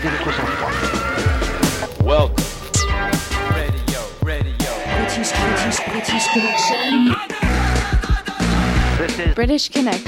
[0.00, 0.70] Gardez votre sang-froid.
[2.04, 2.44] Welcome.
[3.50, 4.70] Radio, radio.
[4.94, 7.14] British, British, British Connection.
[8.98, 10.04] This is British Connect.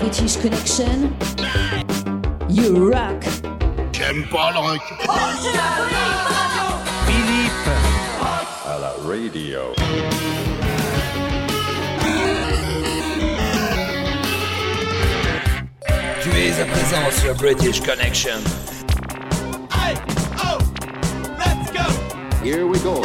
[0.00, 1.16] British Connection.
[2.48, 3.22] You rock.
[3.92, 4.82] J'aime pas le rock.
[9.02, 9.56] Philippe.
[9.56, 9.74] À la radio.
[16.22, 18.40] Tu es à présent sur British Connection.
[22.42, 23.00] Here we go.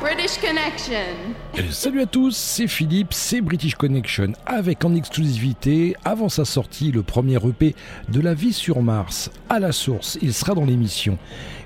[0.00, 1.34] British Connection.
[1.56, 6.90] Euh, Salut à tous, c'est Philippe, c'est British Connection, avec en exclusivité, avant sa sortie,
[6.90, 7.76] le premier EP
[8.08, 11.16] de La vie sur Mars, à la source, il sera dans l'émission.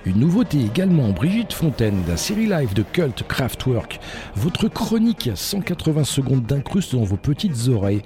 [0.04, 3.98] Une nouveauté également, Brigitte Fontaine, d'un série live de Cult Kraftwerk,
[4.36, 8.02] votre chronique 180 secondes d'incruste dans vos petites oreilles,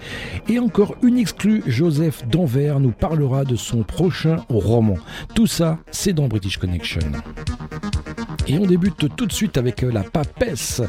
[0.48, 4.98] et encore une exclue, Joseph Danvers nous parlera de son prochain roman.
[5.34, 7.00] Tout ça, c'est dans British Connection.
[8.46, 10.82] Et on débute tout de suite avec euh, la papesse,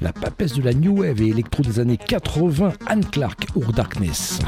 [0.00, 4.40] la papesse de la New Wave et électro des années 80, Anne Clark, Our Darkness.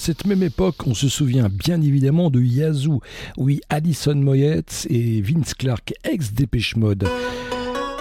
[0.00, 3.00] cette même époque, on se souvient bien évidemment de Yazoo,
[3.36, 7.06] oui, Alison Moyet et Vince Clark, ex-Dépêche Mode.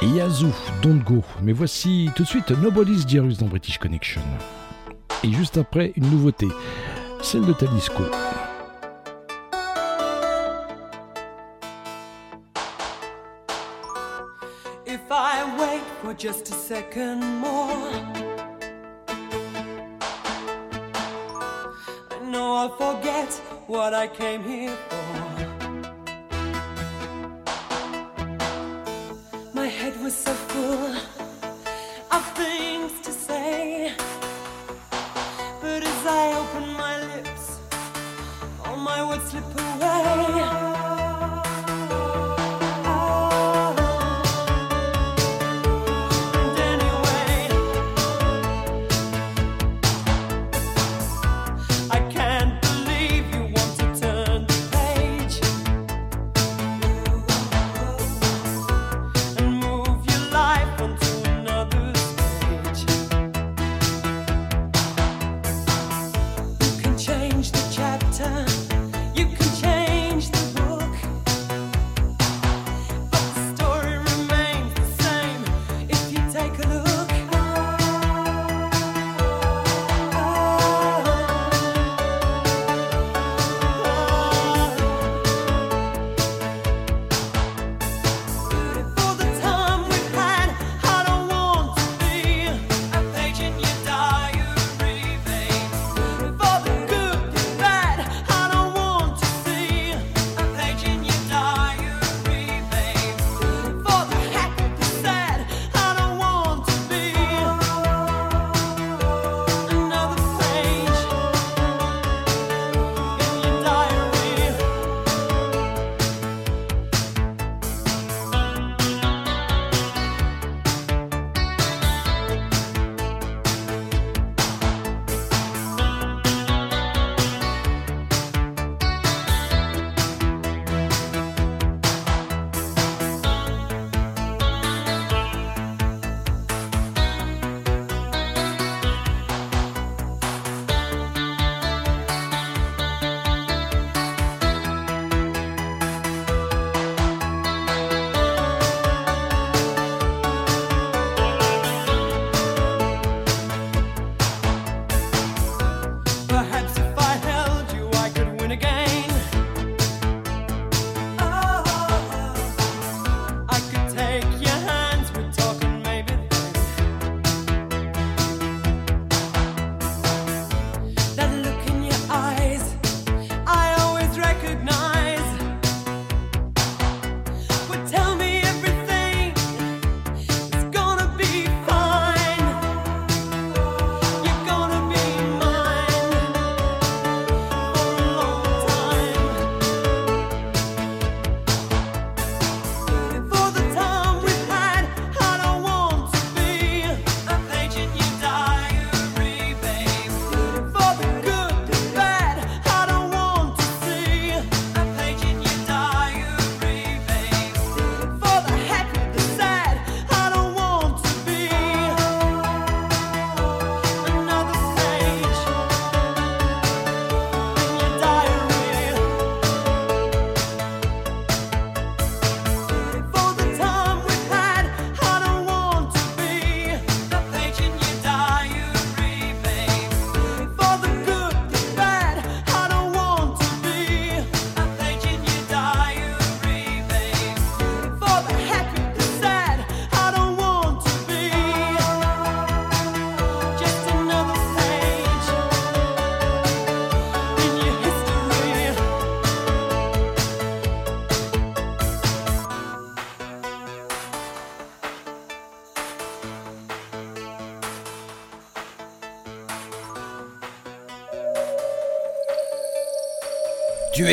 [0.01, 1.23] Yazoo, Don't Go.
[1.43, 4.21] Mais voici tout de suite Nobody's Diarus dans British Connection.
[5.25, 6.47] Et juste après, une nouveauté,
[7.21, 8.03] celle de Talisco.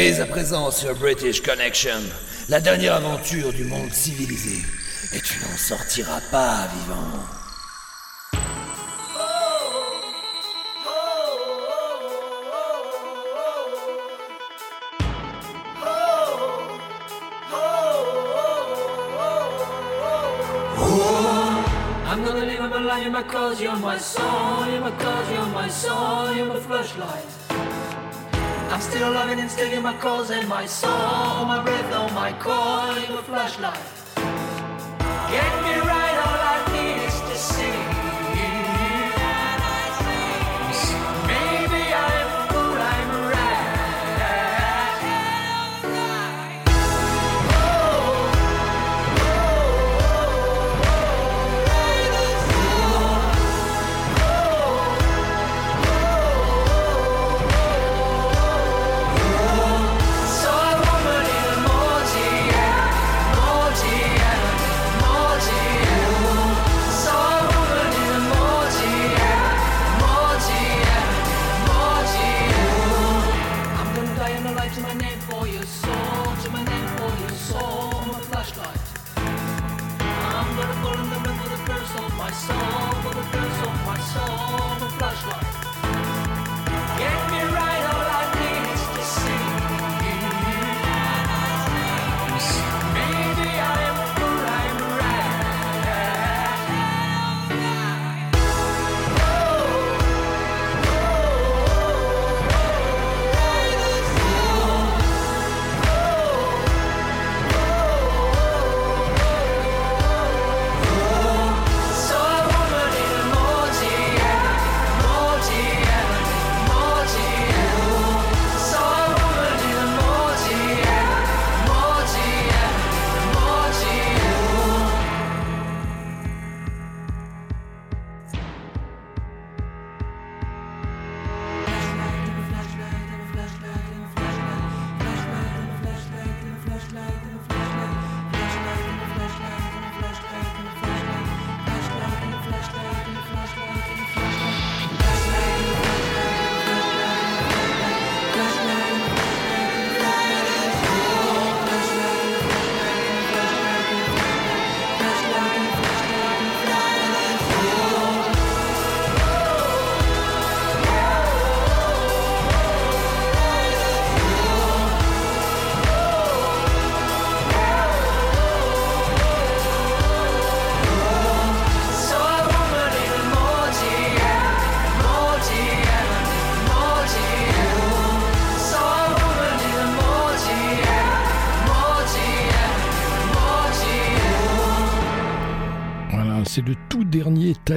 [0.06, 1.98] Dès à présent sur British Connection,
[2.48, 4.64] la dernière aventure du monde civilisé.
[5.12, 7.24] Et tu n'en sortiras pas vivant.
[22.08, 25.46] I'm gonna live my life, you're my cause, you're my song, you're my cause, you're
[25.46, 27.25] my song, you're my flashlight.
[28.90, 33.22] still loving and stealing my cause and my soul, my breath, oh my coin, a
[33.22, 33.85] flashlight.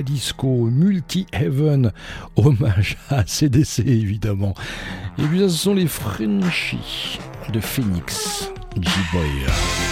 [0.01, 1.91] Disco Multi Heaven,
[2.35, 4.53] hommage à CDC évidemment.
[5.17, 7.19] Et puis ça, ce sont les Frenchies
[7.51, 9.88] de Phoenix, G-Boy.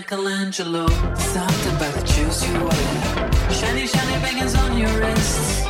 [0.00, 0.88] Michelangelo.
[1.14, 5.66] Something about the juice you wear, Shiny, shiny bangers on your wrists.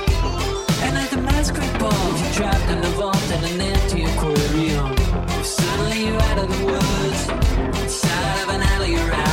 [0.83, 4.95] And at the masquerade ball, you trapped in a vault and an empty aquarium.
[5.43, 7.83] Suddenly you're out of the woods.
[7.83, 9.30] Inside of an alley, you're out.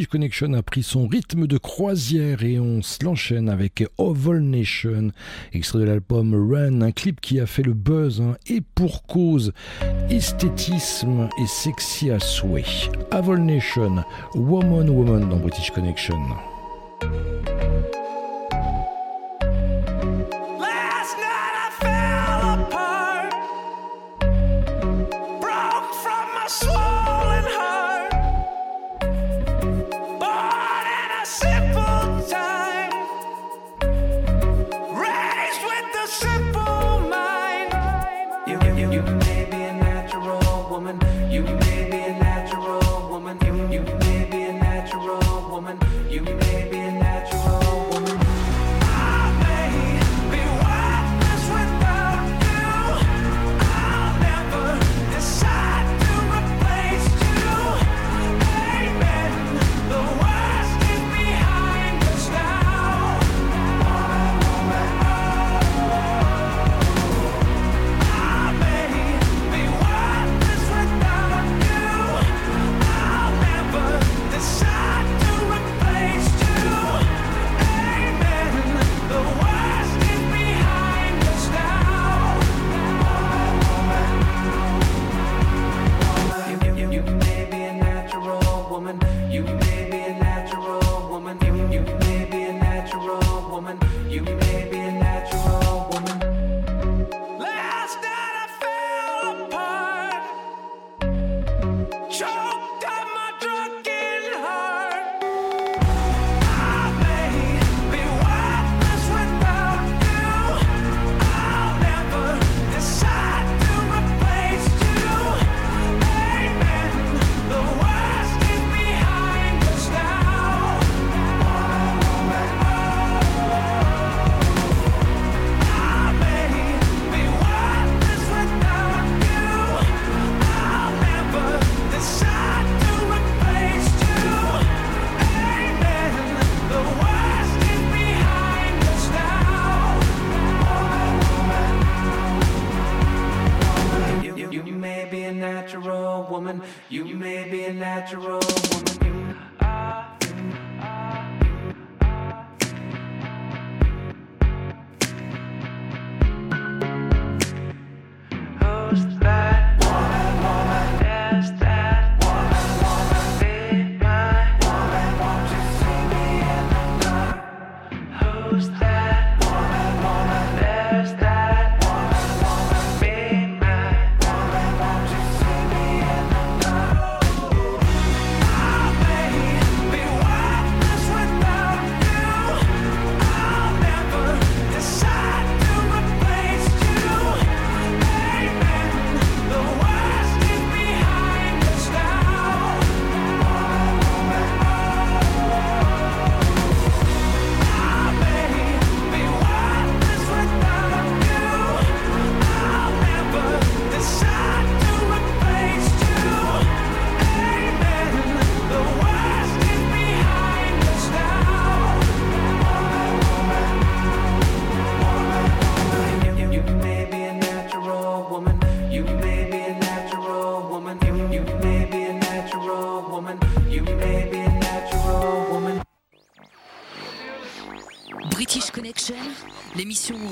[0.00, 5.10] British Connection a pris son rythme de croisière et on se l'enchaîne avec Oval Nation,
[5.52, 9.52] extrait de l'album Run, un clip qui a fait le buzz hein, et pour cause,
[10.08, 12.64] esthétisme et sexy à souhait.
[13.12, 14.02] Oval Nation,
[14.34, 16.16] Woman Woman dans British Connection.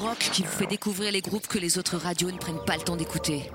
[0.08, 2.82] Rock qui vous fait découvrir les groupes que les autres radios ne prennent pas le
[2.82, 3.50] temps d'écouter.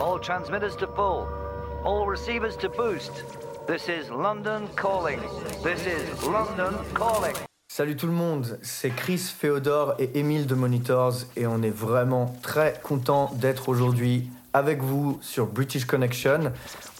[0.00, 1.26] All transmitters to full.
[1.84, 3.24] All receivers to boost.
[3.66, 5.20] This is London calling.
[5.62, 7.34] This is London calling.
[7.68, 12.34] Salut tout le monde, c'est Chris Féodore et Émile de Monitors et on est vraiment
[12.42, 16.52] très content d'être aujourd'hui avec vous sur British Connection.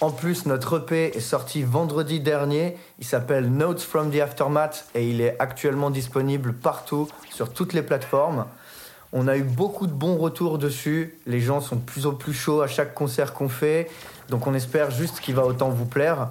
[0.02, 2.76] En plus, notre EP est sorti vendredi dernier.
[2.98, 7.82] Il s'appelle Notes from the Aftermath et il est actuellement disponible partout sur toutes les
[7.82, 8.44] plateformes.
[9.14, 11.18] On a eu beaucoup de bons retours dessus.
[11.26, 13.90] Les gens sont de plus en plus chauds à chaque concert qu'on fait.
[14.28, 16.28] Donc on espère juste qu'il va autant vous plaire.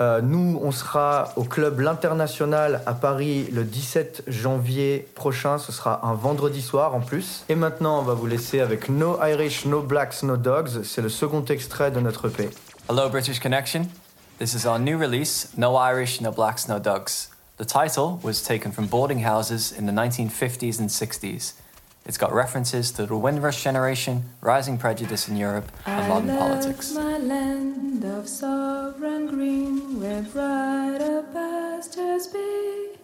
[0.00, 5.58] Euh, nous, on sera au club L'International à Paris le 17 janvier prochain.
[5.58, 7.44] Ce sera un vendredi soir en plus.
[7.50, 10.84] Et maintenant, on va vous laisser avec No Irish, No Blacks, No Dogs.
[10.84, 12.48] C'est le second extrait de notre EP.
[12.88, 13.86] Hello, British Connection.
[14.38, 17.28] This is our new release, No Irish, No Blacks, No Dogs.
[17.58, 21.52] The title was taken from boarding houses in the 1950s and 60s.
[22.06, 26.92] It's got references to the Windrush generation, rising prejudice in Europe, and modern politics.
[26.94, 32.96] my land of sovereign green, where brighter pastures be.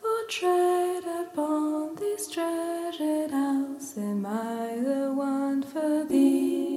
[0.00, 6.74] For tread upon this treasured house, am I the one for thee?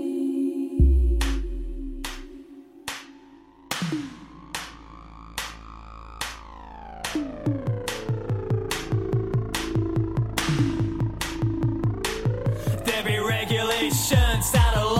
[13.88, 14.97] Missions that are.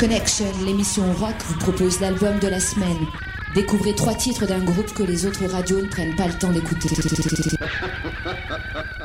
[0.00, 2.96] Connection, l'émission rock, vous propose l'album de la semaine.
[3.54, 6.88] Découvrez trois titres d'un groupe que les autres radios ne prennent pas le temps d'écouter.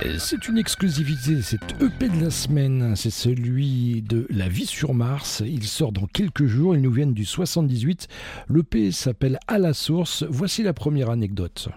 [0.03, 4.93] Et C'est une exclusivité, cet EP de la semaine, c'est celui de La vie sur
[4.93, 5.43] Mars.
[5.45, 8.07] Il sort dans quelques jours, ils nous viennent du 78.
[8.49, 10.23] L'EP s'appelle À la source.
[10.29, 11.67] Voici la première anecdote.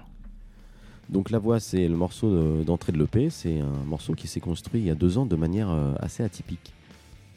[1.09, 3.31] Donc la voix, c'est le morceau de- d'entrée de l'EP.
[3.31, 6.23] C'est un morceau qui s'est construit il y a deux ans de manière euh, assez
[6.23, 6.73] atypique.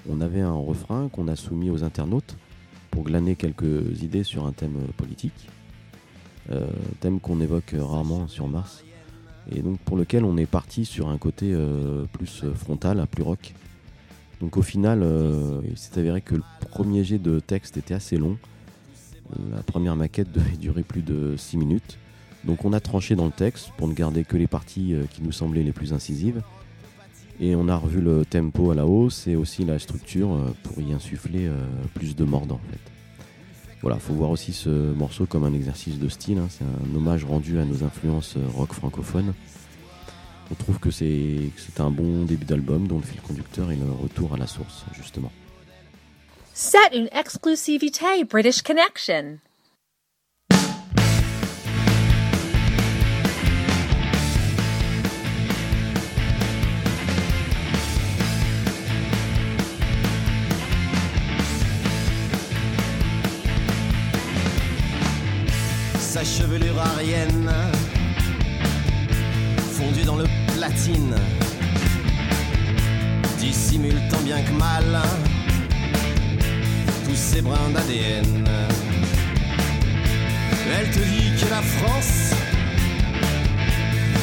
[0.09, 2.35] On avait un refrain qu'on a soumis aux internautes
[2.89, 5.47] pour glaner quelques idées sur un thème politique,
[6.51, 6.67] euh,
[6.99, 8.83] thème qu'on évoque rarement sur Mars,
[9.51, 13.53] et donc pour lequel on est parti sur un côté euh, plus frontal, plus rock.
[14.41, 18.17] Donc au final, euh, il s'est avéré que le premier jet de texte était assez
[18.17, 18.37] long.
[19.51, 21.97] La première maquette devait durer plus de 6 minutes.
[22.43, 25.31] Donc on a tranché dans le texte pour ne garder que les parties qui nous
[25.31, 26.41] semblaient les plus incisives.
[27.39, 30.79] Et on a revu le tempo à la hausse et aussi la structure euh, pour
[30.81, 31.55] y insuffler euh,
[31.95, 32.79] plus de mordant en fait.
[33.81, 36.37] Voilà, faut voir aussi ce morceau comme un exercice de style.
[36.37, 36.47] hein.
[36.49, 39.33] C'est un hommage rendu à nos influences euh, rock francophones.
[40.51, 44.33] On trouve que c'est un bon début d'album dont le fil conducteur est le retour
[44.33, 45.31] à la source, justement.
[46.53, 49.37] C'est une exclusivité British Connection.
[66.21, 67.51] Sa chevelure arienne
[69.73, 71.15] fondue dans le platine
[73.39, 75.01] dissimule tant bien que mal
[77.05, 78.45] tous ces brins d'ADN.
[80.71, 82.35] Elle te dit que la France,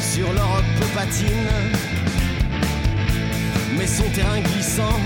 [0.01, 1.51] sur l'Europe patine,
[3.77, 5.01] mais son terrain glissant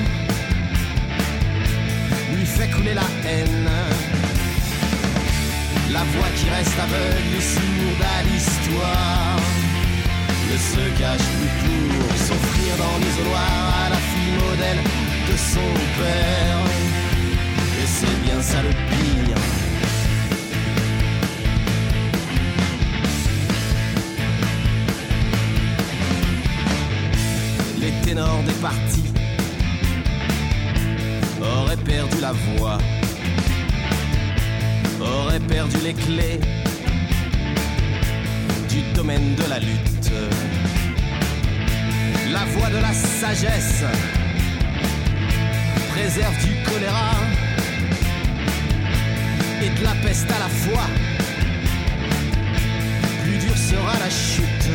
[2.35, 4.12] lui fait couler la haine.
[5.93, 9.37] La voix qui reste aveugle et sourde à l'histoire
[10.51, 14.83] ne se cache plus pour s'offrir dans l'isoloir à la fille modèle
[15.31, 16.61] de son père.
[17.83, 19.37] Et c'est bien ça le pire.
[27.81, 29.13] Les ténors des partis
[31.43, 32.79] auraient perdu la voix,
[35.13, 36.41] auraient perdu les clés
[38.69, 40.11] du domaine de la lutte.
[42.33, 43.85] La voix de la sagesse
[45.93, 47.13] préserve du choléra
[49.63, 50.87] et de la peste à la fois.
[53.23, 54.71] Plus dure sera la chute.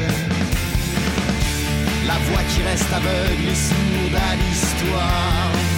[2.06, 5.77] La voix qui reste aveugle et sourde à l'histoire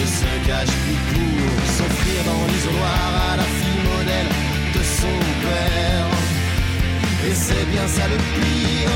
[0.00, 4.30] ne se cache plus pour s'offrir dans l'isoloir à la fille modèle
[4.74, 6.06] de son père.
[7.26, 8.90] Et c'est bien ça le pire.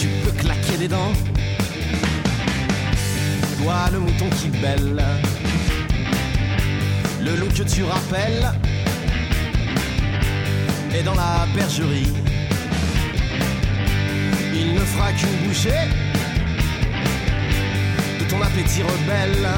[0.00, 1.12] Tu peux claquer des dents.
[3.62, 5.04] Toi, le mouton qui belle.
[7.22, 8.50] Le loup que tu rappelles
[10.94, 12.12] est dans la bergerie.
[14.54, 15.84] Il ne fera qu'une bouchée
[18.18, 19.48] de ton appétit rebelle.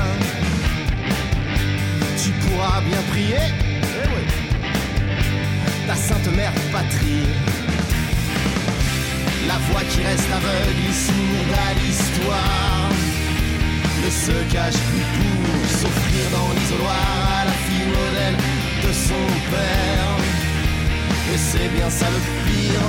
[2.23, 3.73] Tu pourras bien prier
[5.87, 7.27] ta sainte mère patrie.
[9.49, 12.91] La voix qui reste aveugle et sourde à l'histoire
[14.05, 15.07] ne se cache plus
[15.45, 17.05] pour s'offrir dans l'isoloir
[17.41, 18.37] à la fille modèle
[18.85, 20.32] de son père.
[21.33, 22.87] Et c'est bien ça le pire.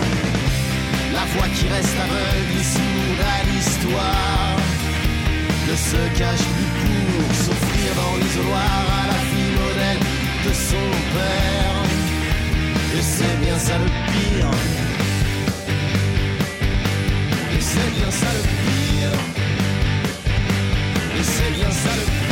[1.13, 4.57] La voix qui reste aveugle et à l'histoire
[5.69, 6.47] ne se cache
[6.79, 10.03] plus pour s'offrir dans l'isoloir à la fille modèle
[10.45, 11.77] de son père.
[12.97, 14.51] Et c'est bien ça le pire.
[17.55, 19.19] Et c'est bien ça le pire.
[21.17, 22.22] Et c'est bien ça le pire.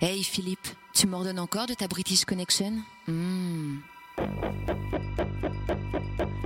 [0.00, 2.72] Hey Philippe, tu m'ordonnes encore de ta British Connection?
[3.08, 3.78] Hmm.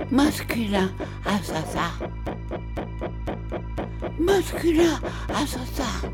[0.09, 0.91] Masculin,
[1.23, 1.91] assassin.
[4.19, 6.09] Masculin, assassin.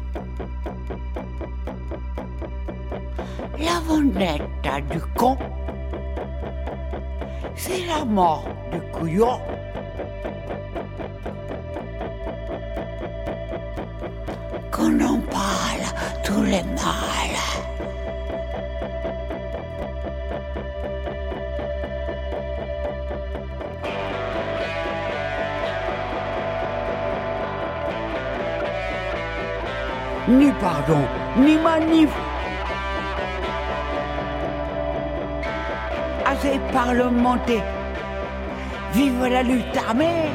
[3.57, 5.37] La vendetta du con,
[7.55, 9.39] c'est la mort du couillon.
[16.29, 17.39] Mâles.
[30.27, 31.03] Ni pardon,
[31.37, 32.09] ni manif.
[36.25, 37.63] Assez parlementé.
[38.93, 40.29] Vive la lutte armée.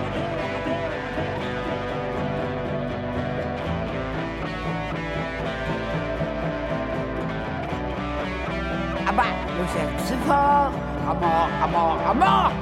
[11.07, 12.53] À mort, à mort, à mort.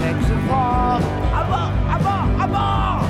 [0.00, 1.00] Sexe fort.
[1.32, 3.02] À mort, à mort, à mort.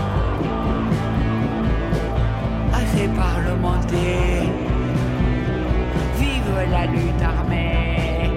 [2.73, 4.51] Assez parlementé.
[6.19, 8.31] Vive la lutte armée.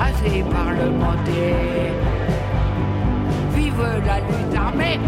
[0.00, 1.56] Assez parlementé.
[3.54, 4.98] Vive la lutte armée.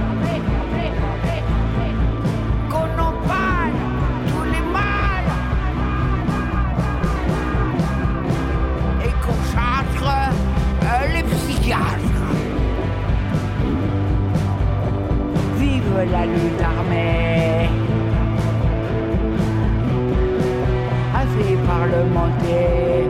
[16.22, 17.68] Vive la lutte armée.
[21.14, 23.01] Assez parlementé.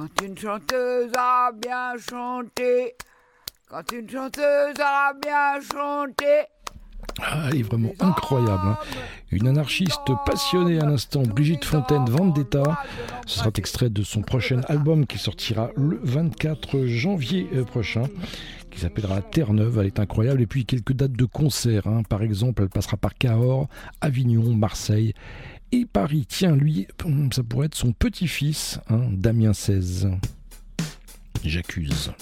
[0.00, 2.94] Quand une chanteuse a bien chanté,
[3.68, 6.24] quand une chanteuse a bien chanté.
[7.20, 8.62] Ah, elle est vraiment incroyable.
[8.64, 8.78] hein.
[9.30, 12.62] Une anarchiste passionnée à l'instant, Brigitte Fontaine Vendetta.
[13.26, 18.04] Ce sera extrait de son prochain album qui sortira le 24 janvier euh, prochain,
[18.70, 19.80] qui s'appellera Terre-Neuve.
[19.80, 20.40] Elle est incroyable.
[20.40, 21.86] Et puis quelques dates de concert.
[21.86, 22.04] hein.
[22.08, 23.68] Par exemple, elle passera par Cahors,
[24.00, 25.12] Avignon, Marseille
[25.72, 26.26] et Paris.
[26.28, 26.86] Tiens, lui,
[27.32, 30.08] ça pourrait être son petit-fils, hein, Damien XVI.
[31.44, 32.12] J'accuse.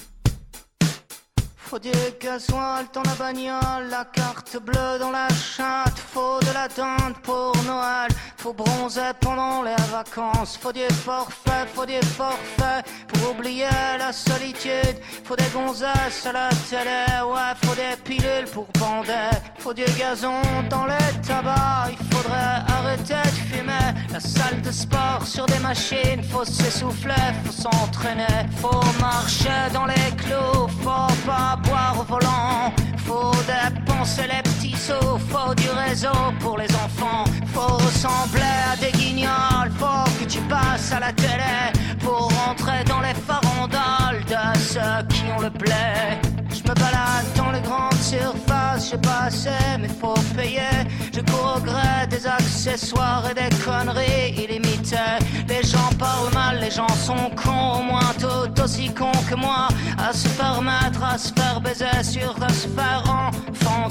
[1.68, 6.66] Faut du gasoil dans la bagnole, la carte bleue dans la chatte, faut de la
[6.66, 8.08] dinde pour Noël,
[8.38, 14.96] faut bronzer pendant les vacances, faut du forfait, faut du forfait pour oublier la solitude,
[15.24, 20.40] faut des gonzesses à la télé, ouais, faut des pilules pour bander, faut du gazon
[20.70, 26.22] dans les tabacs, il faudrait arrêter de fumer, la salle de sport sur des machines,
[26.30, 33.32] faut s'essouffler, faut s'entraîner, faut marcher dans les clous, faut pas boire au volant, faut
[33.46, 39.70] dépenser les petits sous, faut du réseau pour les enfants, faut ressembler à des guignols,
[39.78, 45.24] faut que tu passes à la télé pour rentrer dans les farandoles de ceux qui
[45.36, 46.37] ont le blé.
[46.68, 50.84] Je me balade dans les grandes surfaces, j'ai pas assez, mais faut payer.
[51.14, 55.18] Je cours au gré des accessoires et des conneries illimitées.
[55.48, 59.68] Les gens parlent mal, les gens sont cons, au moins tout aussi cons que moi.
[59.96, 62.98] À se permettre, à se faire baiser, sur à se faire.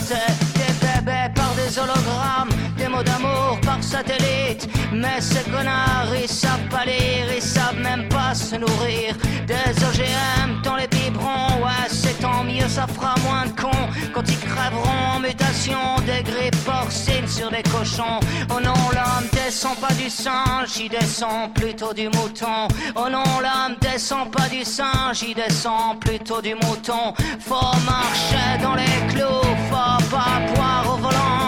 [0.10, 4.70] Des bébés des hologrammes, des mots d'amour par satellite.
[4.94, 9.16] Mais ces connards, ils savent pas lire, ils savent même pas se nourrir.
[9.46, 13.88] Des OGM dans les biberons, ouais, c'est tant mieux, ça fera moins de cons.
[14.14, 18.20] Quand ils crèveront en mutation, des grippes porcines sur des cochons.
[18.50, 22.68] Oh non, l'homme descend pas du singe, il descend plutôt du mouton.
[22.96, 27.14] Oh non, l'homme descend pas du singe, il descend plutôt du mouton.
[27.40, 31.47] Faut marcher dans les clous, faut pas boire au volant.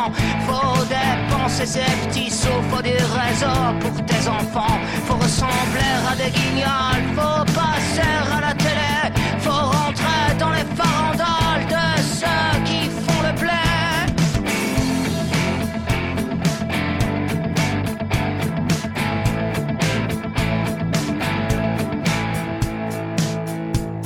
[0.90, 4.80] Dépenser ses petits sous, faut du réseau pour tes enfants.
[5.06, 8.02] Faut ressembler à des guignols, faut passer
[8.36, 9.14] à la télé.
[9.40, 13.64] Faut rentrer dans les farandoles de ceux qui font le blé.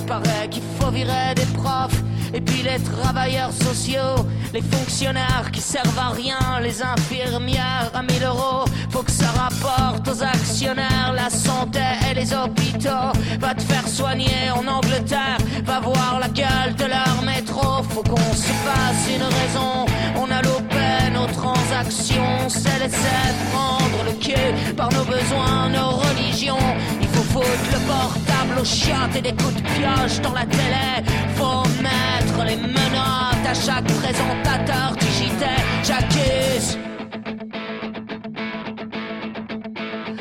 [0.06, 2.04] Paraît qu'il faut virer des profs
[2.34, 8.24] et puis les travailleurs sociaux, les fonctionnaires qui servent à rien, les infirmières à 1000
[8.24, 8.66] euros.
[8.92, 13.12] Faut que ça rapporte aux actionnaires la santé et les hôpitaux.
[13.40, 17.82] Va te faire soigner en Angleterre, va voir la gueule de leur métro.
[17.90, 19.86] Faut qu'on se fasse une raison.
[20.16, 26.68] On a loupé nos transactions, c'est laisser prendre le cul par nos besoins, nos religions.
[27.02, 31.10] Il faut foutre le portable aux chiottes et des coups de pioche dans la télé.
[31.36, 35.46] Faut mettre les menottes chaque présentateur JT.
[35.84, 36.78] J'accuse.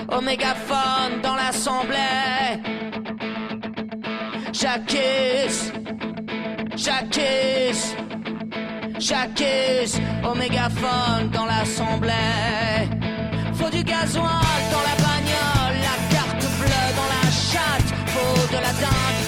[0.09, 2.61] Au mégaphone dans l'assemblée.
[4.53, 5.73] J'accuse.
[6.77, 7.97] J'accuse.
[8.99, 10.01] J'accuse.
[10.29, 12.13] Au mégaphone dans l'assemblée.
[13.55, 17.91] Faut du gasoil dans la bagnole, la carte bleue dans la chatte.
[18.07, 19.22] Faut de la dinde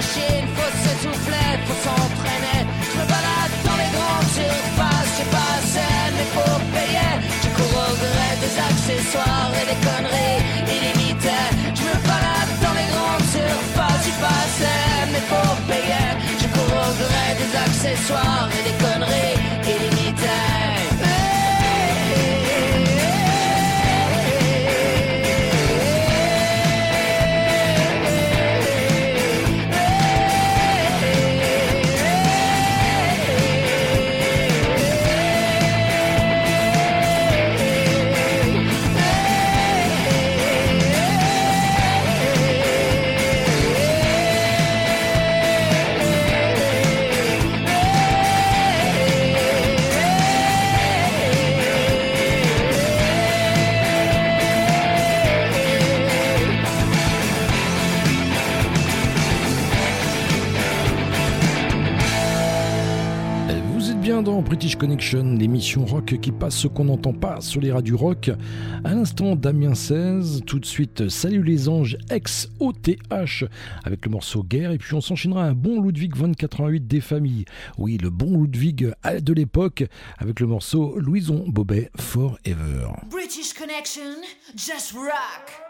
[0.00, 2.60] machines, faut s'essouffler, faut s'entraîner.
[2.88, 7.12] Je me balade dans les grandes surfaces, j'ai pas assez, mais faut payer.
[7.42, 10.40] Je cours au gré des accessoires et des conneries
[10.74, 11.48] illimitées.
[11.78, 14.80] Je me balade dans les grandes surfaces, j'ai pas assez,
[15.12, 16.08] mais faut payer.
[16.40, 16.90] Je cours
[17.40, 19.09] des accessoires et des conneries
[64.42, 68.30] British Connection, l'émission rock qui passe ce qu'on n'entend pas sur les radios rock.
[68.84, 73.44] À l'instant Damien 16, tout de suite Salut les anges ex OTH
[73.84, 77.44] avec le morceau Guerre et puis on s'enchaînera un bon Ludwig 2088 des familles.
[77.78, 79.84] Oui, le bon Ludwig de l'époque
[80.18, 82.88] avec le morceau Louison Bobet Forever.
[83.10, 84.16] British Connection,
[84.56, 85.69] just rock.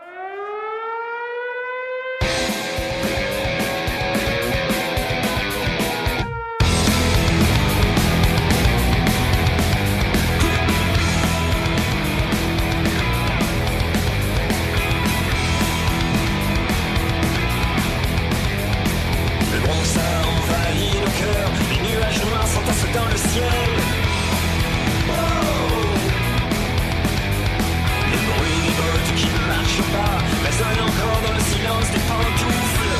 [23.33, 23.39] Les
[28.27, 30.15] bruits des bottes qui ne marchent pas
[30.45, 32.97] résonnent encore dans le silence des pantoufles.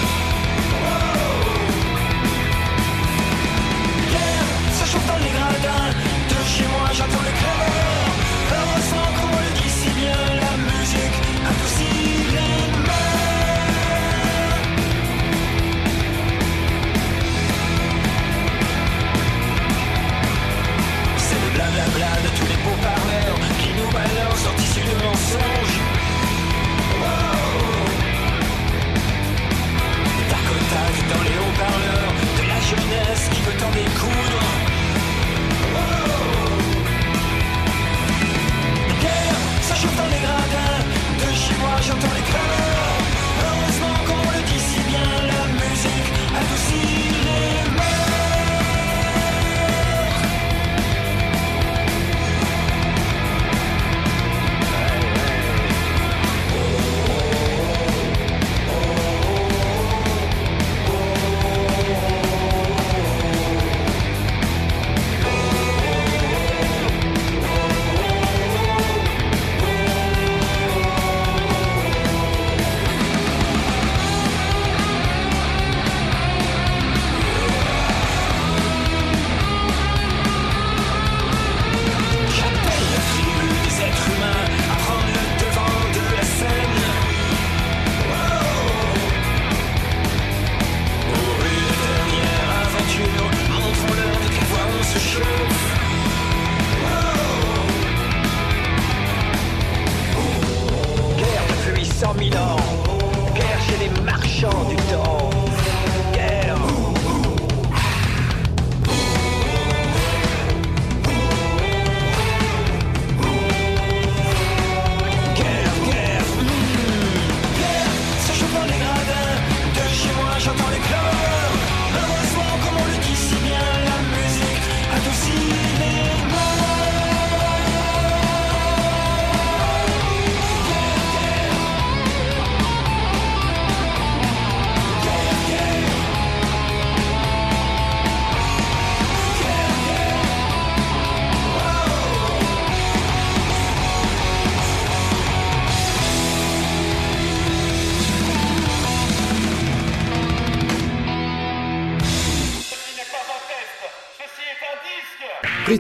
[4.09, 4.45] Hier,
[4.79, 5.91] se chantant les gradins,
[6.29, 7.20] de chez moi j'attends.
[31.09, 34.50] dans les haut-parleurs de la jeunesse qui veut en découdre.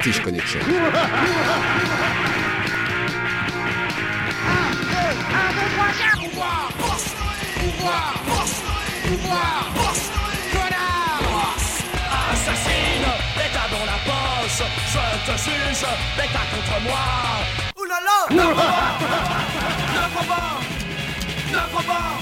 [0.01, 0.22] British
[14.92, 15.84] je te juge,
[16.16, 17.05] mais t'as contre moi.
[18.30, 18.44] Ne
[20.26, 20.57] pas
[21.53, 22.20] Ne prends pas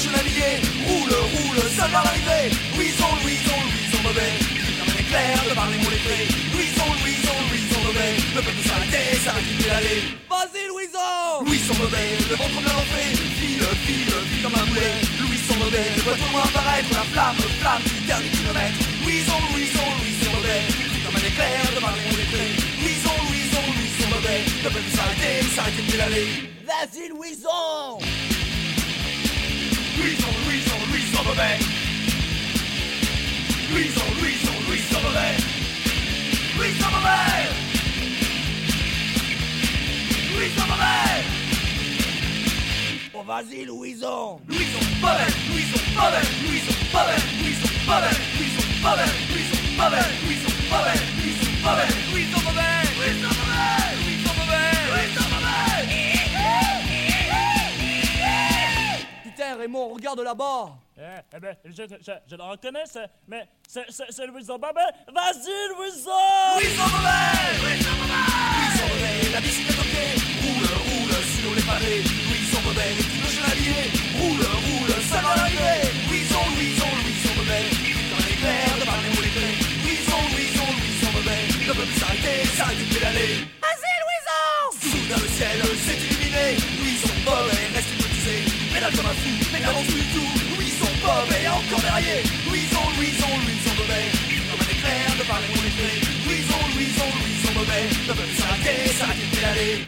[0.00, 0.58] je naviguais.
[0.88, 2.48] Roule, roule, seul vers l'arrivée.
[2.76, 4.34] Louison, Louison, Louison mauvais.
[4.78, 6.24] Comme un éclair de parler mon effet.
[6.52, 8.14] Louison, Louison, Louison mauvais.
[8.34, 10.00] Le peuple s'arrêtait, s'arrêtait d'aller.
[10.30, 13.04] Vas-y, Louison Louison mauvais, le ventre bien enflé.
[13.40, 14.96] File, file, file comme un boulet.
[15.20, 16.90] Louison mauvais, le voit loin apparaître.
[16.96, 18.78] La flamme, flamme du dernier kilomètre.
[19.04, 20.64] Louison, Louison, Louison mauvais.
[21.04, 22.48] Comme un éclair de parler mon effet.
[22.80, 24.40] Louison, Louison, Louison mauvais.
[24.64, 26.28] Le peuple s'arrêtait, s'arrêtait d'aller.
[26.64, 28.00] Vas-y, Louison
[30.00, 31.60] Louison, Louison, Louison Bobet.
[33.70, 35.36] Louison, Louison, Bobet.
[36.56, 37.48] Louison Bobet.
[40.34, 41.24] Louison Bobet.
[43.12, 44.40] Oh vas-y Louison.
[44.48, 51.52] Louison Bobet, Louison Bobet, Louison Bobet, Louison Bobet, Louison Bobet, Louison Bobet, Louison Bobet, Louison
[51.60, 52.72] Bobet, Louison Bobet,
[53.04, 53.39] Louison Bobet,
[59.58, 60.70] et mon regarde là-bas.
[60.98, 61.02] Eh,
[61.34, 62.84] eh ben, je, le reconnais,
[63.26, 64.84] mais c'est, c'est, le Wilson Babel.
[65.12, 66.10] Vas-y, Wilson
[66.58, 66.82] Wilson
[69.32, 69.76] la bicyclette.
[70.42, 72.02] Roule, roule sur les pavés.
[72.30, 73.82] Wilson le chevalier.
[74.20, 75.88] Roule, roule, ça va l'arriver.
[76.10, 77.66] Wilson, Wilson, Wilson Babel.
[78.10, 78.36] Dans les
[81.66, 83.32] Ne peut plus s'arrêter, pédaler.
[83.62, 83.90] Vas-y,
[84.90, 86.09] Soudain le ciel,
[88.90, 93.30] Pédale comme un fou, mais n'avance plus du tout Louison Bobet encore derrière Louison, Louison,
[93.46, 94.06] Louison Bobet
[94.50, 98.34] Comme un éclair, de par les mots les clés Louison, Louison, Louison Bobet Le peuple
[98.38, 99.86] s'arrêter, s'arrêter de pédaler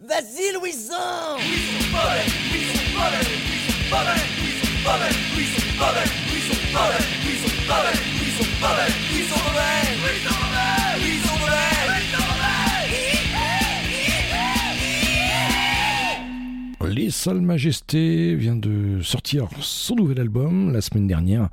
[0.00, 7.52] Vas-y, Louison Louison Bobet, Louison Bobet, Louison Bobet, Louison Bobet, Louison Bobet, Louison Bobet, Louison
[7.68, 10.47] Bobet, Louison Bobet, Louison Bobet, Louison Bobet, Louison
[16.88, 21.50] Les Salles Majestés vient de sortir son nouvel album la semaine dernière.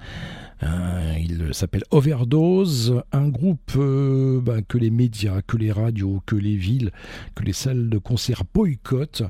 [0.63, 6.37] Euh, il s'appelle Overdose, un groupe euh, ben, que les médias, que les radios, que
[6.37, 6.91] les villes,
[7.35, 9.23] que les salles de concert boycottent.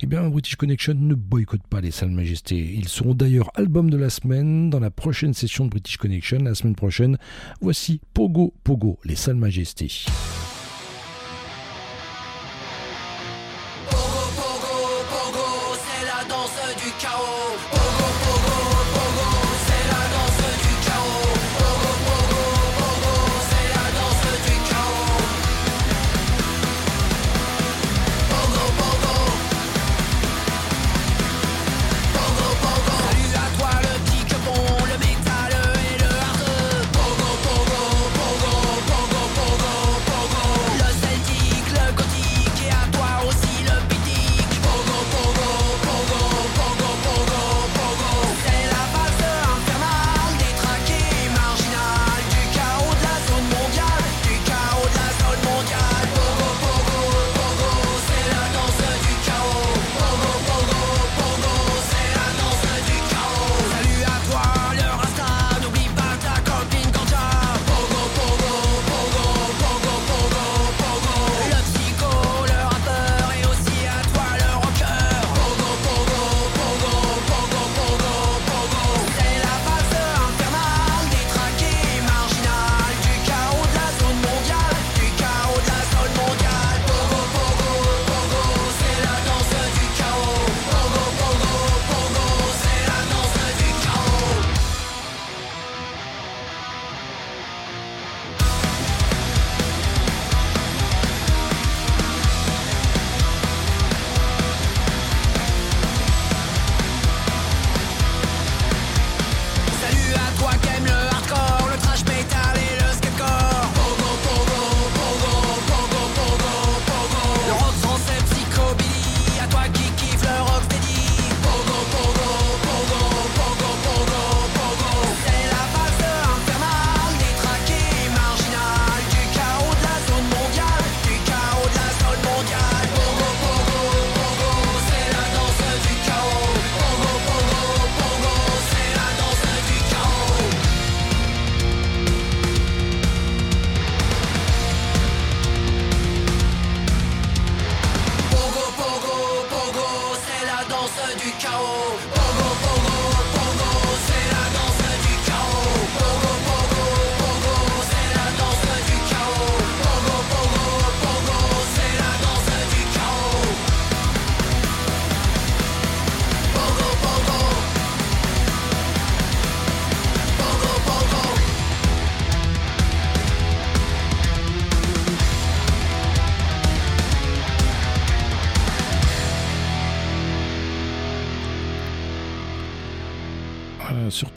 [0.00, 2.74] Eh bien, British Connection ne boycotte pas les Salles Majestés.
[2.76, 6.54] Ils seront d'ailleurs album de la semaine dans la prochaine session de British Connection la
[6.54, 7.18] semaine prochaine.
[7.60, 10.06] Voici Pogo Pogo, les Salles Majestés.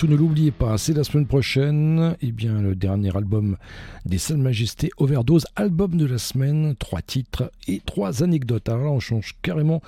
[0.07, 2.15] Ne l'oubliez pas, c'est la semaine prochaine.
[2.21, 3.57] Eh bien, le dernier album
[4.05, 8.67] des Salles Majestés Overdose, album de la semaine, trois titres et trois anecdotes.
[8.69, 9.81] Alors là, on change carrément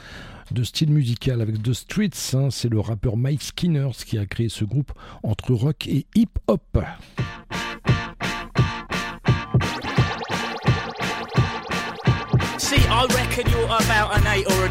[0.52, 2.36] de style musical avec The Streets.
[2.36, 2.50] hein.
[2.52, 4.92] C'est le rappeur Mike Skinner qui a créé ce groupe
[5.24, 6.80] entre rock et hip-hop.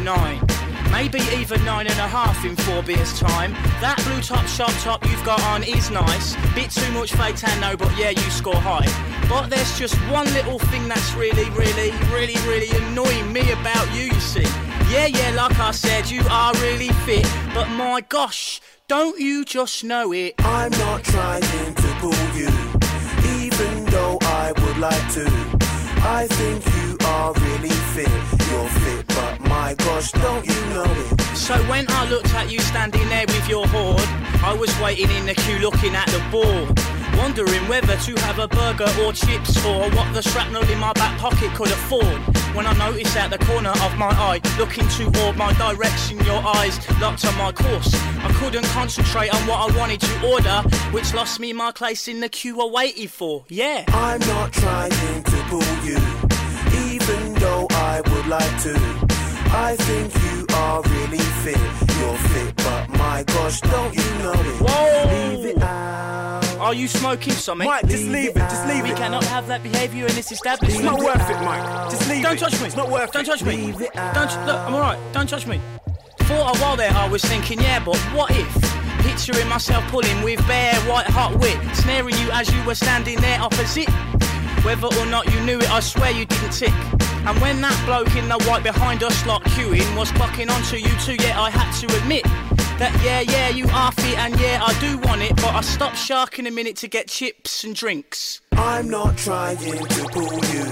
[0.05, 0.44] Reckon.
[0.95, 3.51] Maybe even nine and a half in four beers' time.
[3.81, 6.37] That blue top sharp top you've got on is nice.
[6.55, 8.87] Bit too much fake tan, no, but yeah, you score high.
[9.27, 14.03] But there's just one little thing that's really, really, really, really annoying me about you,
[14.03, 14.47] you see.
[14.89, 17.29] Yeah, yeah, like I said, you are really fit.
[17.53, 20.35] But my gosh, don't you just know it?
[20.39, 22.47] I'm not trying to pull you,
[23.43, 25.25] even though I would like to.
[26.07, 28.34] I think you are really fit.
[30.11, 31.21] Don't you know it?
[31.35, 34.01] So when I looked at you standing there with your hoard,
[34.43, 36.79] I was waiting in the queue looking at the board.
[37.17, 41.17] Wondering whether to have a burger or chips or what the shrapnel in my back
[41.17, 42.19] pocket could afford.
[42.55, 46.77] When I noticed at the corner of my eye, looking toward my direction, your eyes
[46.99, 47.93] locked on my course.
[47.93, 52.19] I couldn't concentrate on what I wanted to order, which lost me my place in
[52.19, 53.45] the queue I waited for.
[53.49, 53.85] Yeah.
[53.87, 55.97] I'm not trying to pull you,
[56.91, 59.04] even though I would like to.
[59.57, 61.57] I think you are really fit.
[61.97, 64.61] You're fit, but my gosh, don't you know it?
[64.61, 65.37] Whoa!
[65.37, 66.43] Leave it out.
[66.59, 67.65] Are you smoking something?
[67.65, 68.93] Mike, just leave it, just leave we it.
[68.93, 70.73] We cannot have that behaviour in this establishment.
[70.73, 71.89] It's not worth it, Mike.
[71.89, 72.23] Just leave it.
[72.23, 72.39] Don't it.
[72.39, 72.67] touch me.
[72.67, 73.13] It's not worth it.
[73.13, 73.25] Don't it.
[73.27, 73.55] touch me.
[73.55, 74.59] Leave it Don't look.
[74.59, 75.13] I'm alright.
[75.13, 75.61] Don't touch me.
[76.23, 78.51] For a while there, I was thinking, yeah, but what if?
[79.05, 83.39] Picturing myself pulling with bare white hot wit, snaring you as you were standing there
[83.39, 83.87] opposite.
[84.65, 86.73] Whether or not you knew it, I swear you didn't tick.
[87.27, 90.89] And when that bloke in the white behind us lot queuing was clocking onto you
[91.05, 92.23] too, yeah, I had to admit
[92.79, 95.97] that yeah, yeah, you are fit and yeah, I do want it, but I stopped
[95.97, 98.41] sharking a minute to get chips and drinks.
[98.53, 100.65] I'm not trying to pull you,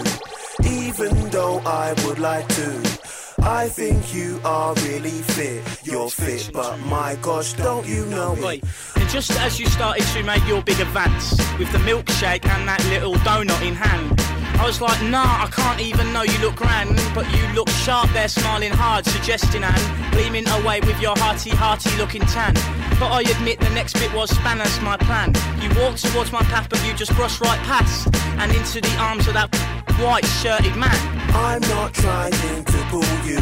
[0.81, 3.02] even though I would like to.
[3.45, 5.63] I think you are really fit.
[5.83, 8.37] You're fit, but my gosh, don't you know?
[8.41, 12.81] And just as you started to make your big advance with the milkshake and that
[12.85, 14.17] little donut in hand,
[14.61, 18.09] I was like, nah, I can't even know you look grand, but you look sharp
[18.11, 22.53] there, smiling hard, suggesting and gleaming away with your hearty, hearty looking tan.
[22.97, 25.33] But I admit the next bit was spanners my plan.
[25.59, 28.07] You walked towards my path, but you just brushed right past
[28.39, 29.53] and into the arms of that
[29.99, 31.22] white shirted man.
[31.35, 33.39] I'm not trying to pull you,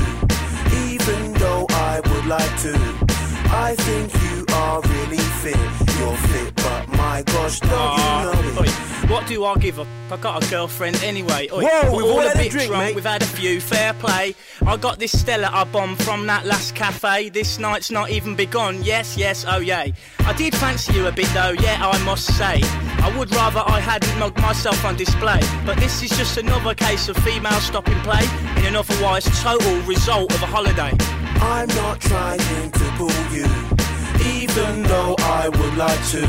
[0.92, 2.74] even though I would like to.
[3.54, 5.56] I think you are really fit.
[5.99, 8.70] You're fit, but my gosh, don't Ah, you know it?
[8.70, 8.72] oi,
[9.14, 9.88] what do I give up?
[10.12, 11.47] I got a girlfriend anyway.
[11.54, 12.84] Oi, Whoa, we're we've all a bit drink, drunk.
[12.84, 12.95] mate.
[12.95, 13.62] We've had a few.
[13.62, 14.36] Fair play.
[14.66, 17.30] I got this Stella I bombed from that last cafe.
[17.30, 18.84] This night's not even begun.
[18.84, 19.93] Yes, yes, oh yay.
[20.22, 21.52] I did fancy you a bit though.
[21.60, 22.62] Yeah, I must say.
[23.04, 25.39] I would rather I hadn't mugged myself on display.
[25.66, 28.24] But this is just another case of female stopping play
[28.58, 30.91] in an otherwise total result of a holiday.
[31.43, 32.39] I'm not trying
[32.72, 33.45] to pull you,
[34.26, 36.24] even though I would like to.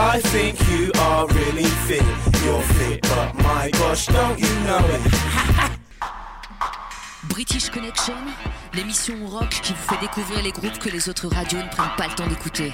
[0.00, 2.02] I think you are really fit.
[2.44, 5.02] You're fit, but my gosh, don't you know it?
[7.28, 8.14] British Connection,
[8.74, 12.06] l'émission rock qui vous fait découvrir les groupes que les autres radios ne prennent pas
[12.08, 12.72] le temps d'écouter.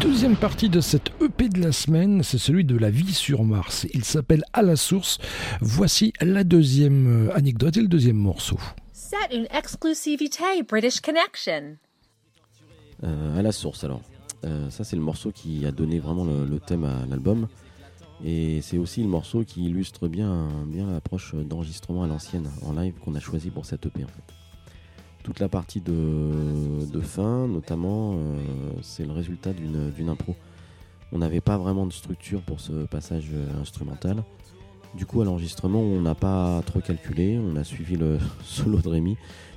[0.00, 3.86] Deuxième partie de cette EP de la semaine, c'est celui de la vie sur Mars.
[3.92, 5.18] Il s'appelle À la source.
[5.60, 8.58] Voici la deuxième euh, anecdote et le deuxième morceau.
[8.92, 11.76] C'est une exclusivité British Connection.
[13.04, 14.02] Euh, à la source alors.
[14.44, 17.48] Euh, ça c'est le morceau qui a donné vraiment le, thème à l'album.
[18.24, 22.94] Et c'est aussi le morceau qui illustre bien, bien l'approche d'enregistrement à l'ancienne en live
[23.02, 24.34] qu'on a choisi pour cette EP en fait.
[25.22, 28.38] Toute la partie de, fin notamment, euh,
[28.82, 30.36] c'est le résultat d'une impro.
[31.12, 33.30] On n'avait pas vraiment de structure pour ce passage
[33.60, 34.22] instrumental.
[34.94, 38.88] Du coup à l'enregistrement on n'a pas trop calculé, on a suivi le solo de
[38.88, 39.16] Rémi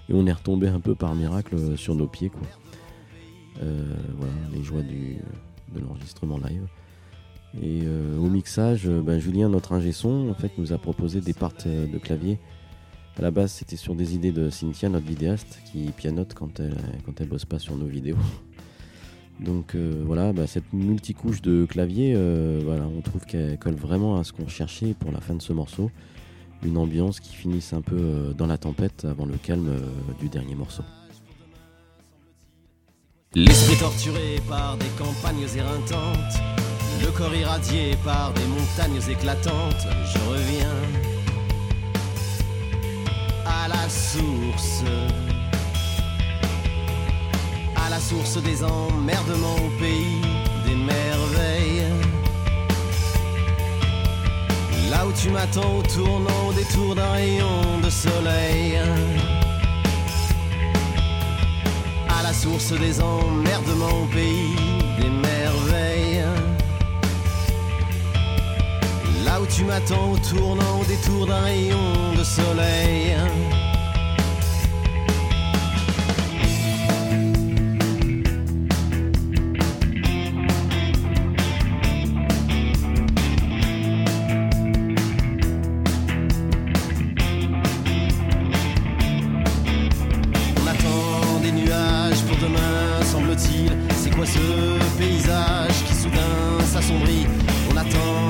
[0.09, 2.41] et on est retombé un peu par miracle sur nos pieds quoi.
[3.61, 6.67] Euh, voilà, les joies de l'enregistrement live.
[7.61, 11.21] Et euh, au mixage, euh, ben, Julien, notre ingé son, en fait, nous a proposé
[11.21, 12.39] des parts de clavier.
[13.17, 16.75] À la base, c'était sur des idées de Cynthia, notre vidéaste, qui pianote quand elle,
[17.05, 18.17] quand bosse pas sur nos vidéos.
[19.39, 22.15] Donc voilà, bah, cette multicouche de clavier,
[22.63, 25.53] voilà, on trouve qu'elle colle vraiment à ce qu'on cherchait pour la fin de ce
[25.53, 25.91] morceau.
[26.63, 29.71] Une ambiance qui finisse un peu dans la tempête avant le calme
[30.19, 30.83] du dernier morceau.
[33.35, 36.37] L'esprit torturé par des campagnes éreintantes,
[37.01, 40.69] le corps irradié par des montagnes éclatantes, je reviens
[43.43, 44.83] à la source,
[47.75, 50.21] à la source des emmerdements au pays
[50.67, 51.87] des merveilles.
[54.91, 58.77] Là où tu m'attends au tournant des tours d'un rayon de soleil.
[62.33, 64.55] Source des emmerdements au pays
[64.99, 66.25] des merveilles.
[69.23, 71.77] Là où tu m'attends au tournant, au détour d'un rayon
[72.17, 73.15] de soleil.
[94.25, 97.27] Ce paysage qui soudain s'assombrit.
[97.71, 98.22] On attend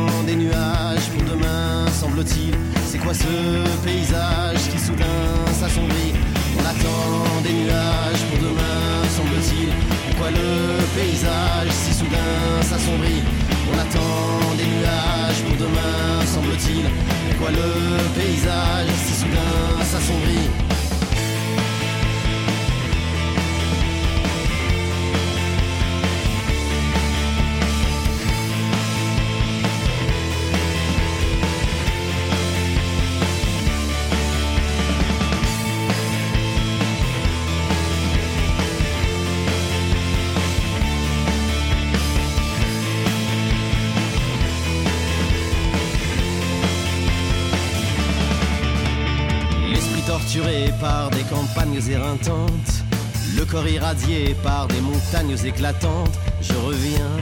[53.35, 57.17] le corps irradié par des montagnes éclatantes, je reviens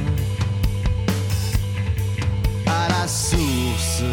[2.68, 4.04] à la source.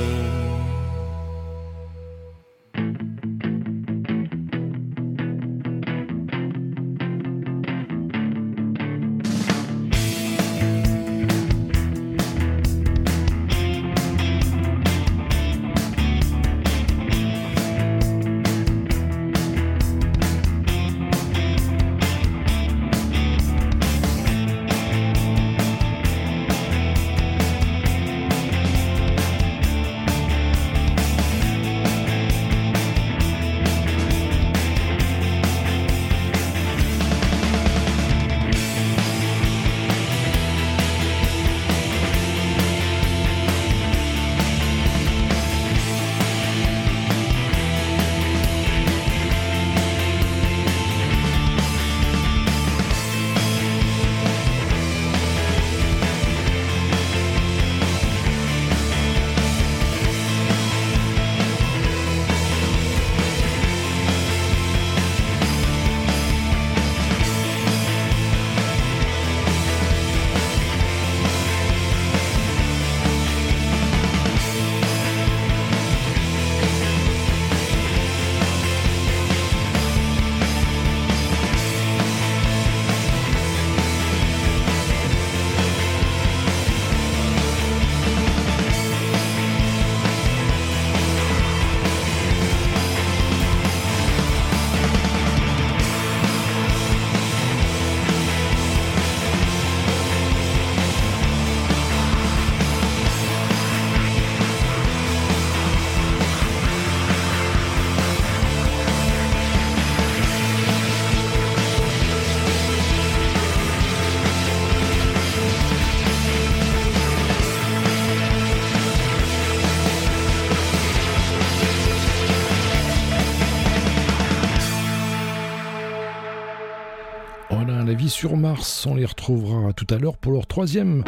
[128.09, 131.05] Sur Mars, on les retrouvera tout à l'heure pour leur troisième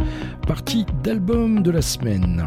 [0.46, 2.44] partie d'album de la semaine.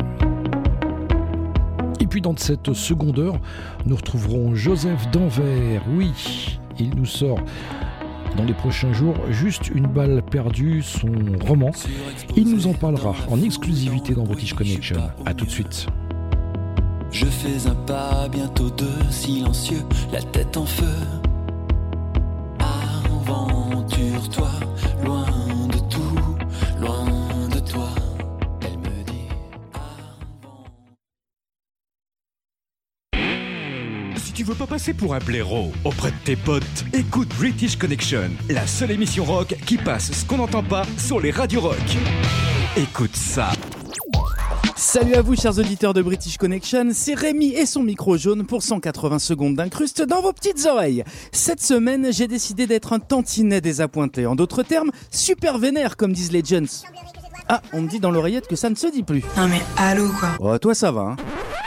[1.99, 3.39] Et puis dans cette seconde heure,
[3.86, 5.82] nous retrouverons Joseph Danvers.
[5.95, 7.39] Oui, il nous sort
[8.38, 11.12] dans les prochains jours juste une balle perdue, son
[11.45, 11.72] roman.
[12.36, 14.97] Il nous en parlera en exclusivité dans British Connection.
[15.26, 15.88] A tout de suite.
[17.12, 20.86] Je fais un pas, bientôt deux, silencieux, la tête en feu.
[34.44, 38.68] Tu veux pas passer pour un blaireau auprès de tes potes, écoute British Connection, la
[38.68, 41.78] seule émission rock qui passe ce qu'on n'entend pas sur les radios rock.
[42.76, 43.52] Écoute ça.
[44.76, 48.64] Salut à vous chers auditeurs de British Connection, c'est Rémi et son micro jaune pour
[48.64, 51.06] 180 secondes d'incruste dans vos petites oreilles.
[51.32, 54.26] Cette semaine, j'ai décidé d'être un tantinet désappointé.
[54.26, 56.84] En d'autres termes, super vénère comme disent les gens.
[57.48, 59.24] Ah, on me dit dans l'oreillette que ça ne se dit plus.
[59.38, 60.32] Non mais allô quoi.
[60.39, 61.16] Oh, toi ça va, hein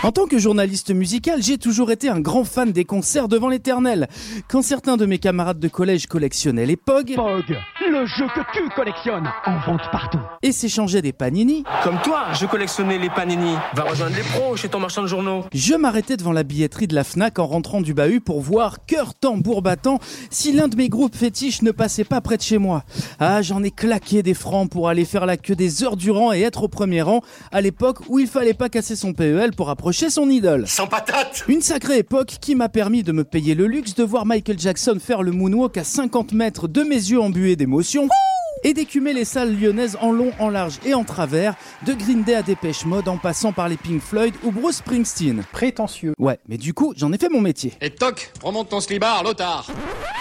[0.06, 4.06] En tant que journaliste musical, j'ai toujours été un grand fan des concerts devant l'éternel.
[4.46, 7.56] Quand certains de mes camarades de collège collectionnaient les POG, POG,
[7.90, 10.20] le jeu que tu collectionnes, en vente partout.
[10.44, 13.56] et s'échangeaient des panini, Comme toi, je collectionnais les panini.
[13.74, 15.44] Va rejoindre les pros chez ton marchand de journaux.
[15.52, 19.12] je m'arrêtais devant la billetterie de la FNAC en rentrant du bahut pour voir, cœur
[19.12, 19.98] tambour battant,
[20.30, 22.84] si l'un de mes groupes fétiches ne passait pas près de chez moi.
[23.18, 26.42] Ah, j'en ai claqué des francs pour aller faire la queue des heures durant et
[26.42, 29.95] être au premier rang, à l'époque où il fallait pas casser son PEL pour approcher
[29.96, 30.66] son idole.
[30.66, 34.26] Sans patate Une sacrée époque qui m'a permis de me payer le luxe de voir
[34.26, 38.08] Michael Jackson faire le moonwalk à 50 mètres de mes yeux embués d'émotion.
[38.64, 41.54] Et d'écumer les salles lyonnaises en long, en large et en travers,
[41.86, 45.44] de Green Day à Dépêche Mode en passant par les Pink Floyd ou Bruce Springsteen.
[45.52, 46.14] Prétentieux.
[46.18, 47.74] Ouais, mais du coup, j'en ai fait mon métier.
[47.80, 49.68] Et toc, remonte ton slibard, l'otard.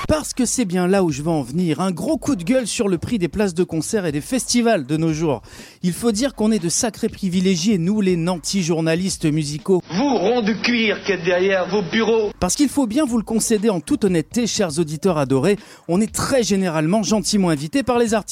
[0.08, 2.68] Parce que c'est bien là où je veux en venir, un gros coup de gueule
[2.68, 5.42] sur le prix des places de concert et des festivals de nos jours.
[5.82, 9.82] Il faut dire qu'on est de sacrés privilégiés, nous les nantis journalistes musicaux.
[9.90, 12.32] Vous, rond de cuir qui êtes derrière vos bureaux.
[12.40, 15.58] Parce qu'il faut bien vous le concéder en toute honnêteté, chers auditeurs adorés,
[15.88, 18.25] on est très généralement gentiment invités par les artistes.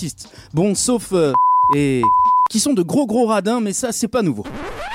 [0.53, 1.13] Bon, sauf...
[1.13, 1.33] euh,
[1.75, 2.01] et...
[2.49, 4.45] qui sont de gros gros radins, mais ça c'est pas nouveau.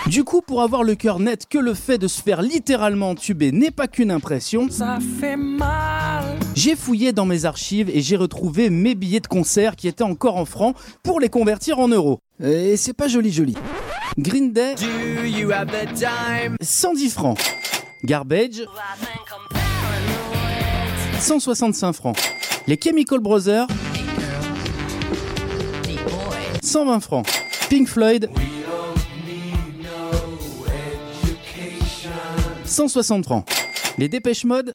[0.07, 3.53] Du coup, pour avoir le cœur net que le fait de se faire littéralement entuber
[3.53, 6.39] n'est pas qu'une impression, Ça fait mal.
[6.55, 10.37] j'ai fouillé dans mes archives et j'ai retrouvé mes billets de concert qui étaient encore
[10.37, 12.21] en francs pour les convertir en euros.
[12.43, 13.55] Et c'est pas joli joli.
[14.17, 16.57] Green Day, Do you have the time?
[16.63, 17.39] 110 francs.
[18.05, 18.63] Garbage,
[21.21, 22.17] 165 francs.
[22.67, 23.67] Les Chemical Brothers,
[26.63, 27.27] 120 francs.
[27.69, 28.31] Pink Floyd,
[32.65, 33.45] 160 francs.
[33.99, 34.73] Les Dépêche Mode,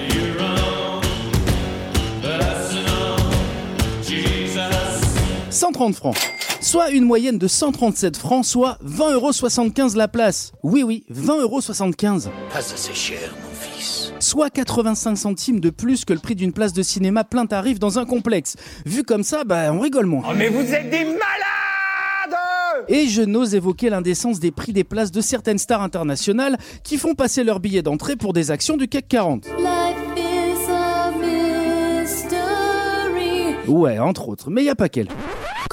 [5.50, 6.16] 130 francs.
[6.62, 10.52] Soit une moyenne de 137 francs, soit 20,75 euros la place.
[10.64, 12.36] Oui, oui, 20,75 euros.
[12.54, 14.14] Ah, ça c'est cher, mon fils.
[14.20, 18.00] Soit 85 centimes de plus que le prix d'une place de cinéma plein tarif dans
[18.00, 18.56] un complexe.
[18.86, 20.24] Vu comme ça, bah, on rigole moins.
[20.30, 21.53] Oh, mais vous êtes des malades
[22.88, 27.16] Et je n'ose évoquer l'indécence des prix des places de certaines stars internationales qui font
[27.16, 29.48] passer leurs billets d'entrée pour des actions du CAC 40.
[33.68, 35.08] Ouais, entre autres, mais y a pas qu'elle.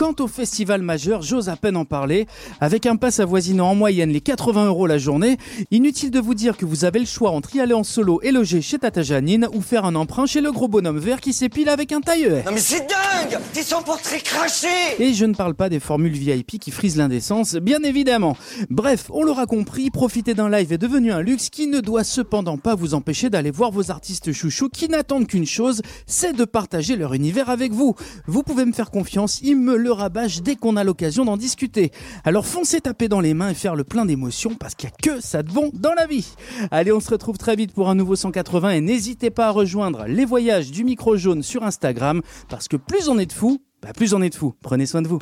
[0.01, 2.27] Quant au festival majeur, j'ose à peine en parler.
[2.63, 5.37] Avec un pass avoisinant en moyenne les 80 euros la journée,
[5.71, 8.33] inutile de vous dire que vous avez le choix entre y aller en solo et
[8.33, 11.69] loger chez Tata Janine ou faire un emprunt chez le gros bonhomme vert qui s'épile
[11.69, 12.47] avec un tailleur.
[12.47, 16.15] Non mais c'est dingue T'es son portrait craché Et je ne parle pas des formules
[16.15, 18.39] VIP qui frisent l'indécence, bien évidemment.
[18.71, 22.57] Bref, on l'aura compris, profiter d'un live est devenu un luxe qui ne doit cependant
[22.57, 26.97] pas vous empêcher d'aller voir vos artistes chouchous qui n'attendent qu'une chose, c'est de partager
[26.97, 27.95] leur univers avec vous.
[28.27, 31.93] Vous pouvez me faire confiance, ils me le rabâchent dès qu'on a l'occasion d'en discuter.
[32.25, 35.17] Alors foncez taper dans les mains et faire le plein d'émotions parce qu'il n'y a
[35.17, 36.29] que ça de bon dans la vie.
[36.71, 40.05] Allez, on se retrouve très vite pour un nouveau 180 et n'hésitez pas à rejoindre
[40.07, 43.93] les voyages du micro jaune sur Instagram parce que plus on est de fous, bah
[43.95, 44.55] plus on est de fous.
[44.63, 45.21] Prenez soin de vous.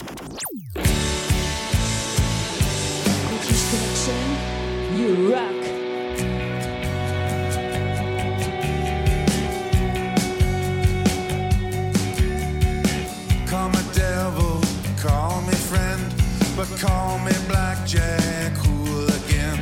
[16.76, 19.58] Call me blackjack hooligan.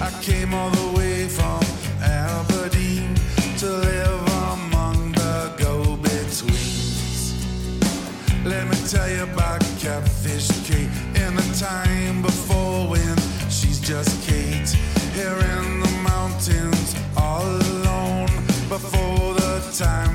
[0.00, 1.60] I came all the way from
[2.02, 3.14] Aberdeen
[3.58, 7.34] to live among the go-betweens.
[8.44, 10.90] Let me tell you about Catfish Kate
[11.22, 13.16] in the time before when
[13.50, 14.70] she's just Kate.
[15.14, 18.30] Here in the mountains, all alone,
[18.68, 20.05] before the time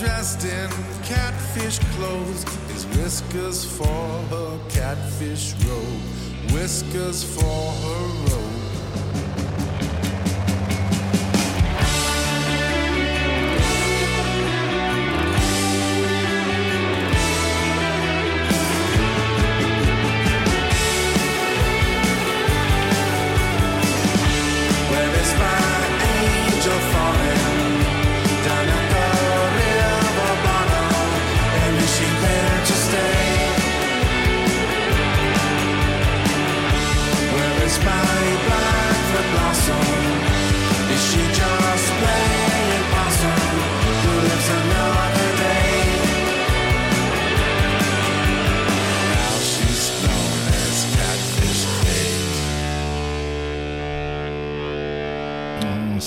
[0.00, 0.70] dressed in
[1.02, 3.84] catfish clothes, his whiskers for
[4.30, 8.49] her catfish robe, whiskers for her robe.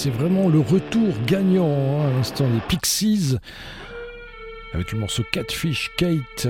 [0.04, 3.38] C'est vraiment le retour gagnant hein, à l'instant des Pixies
[4.74, 6.50] avec le morceau Catfish Kate.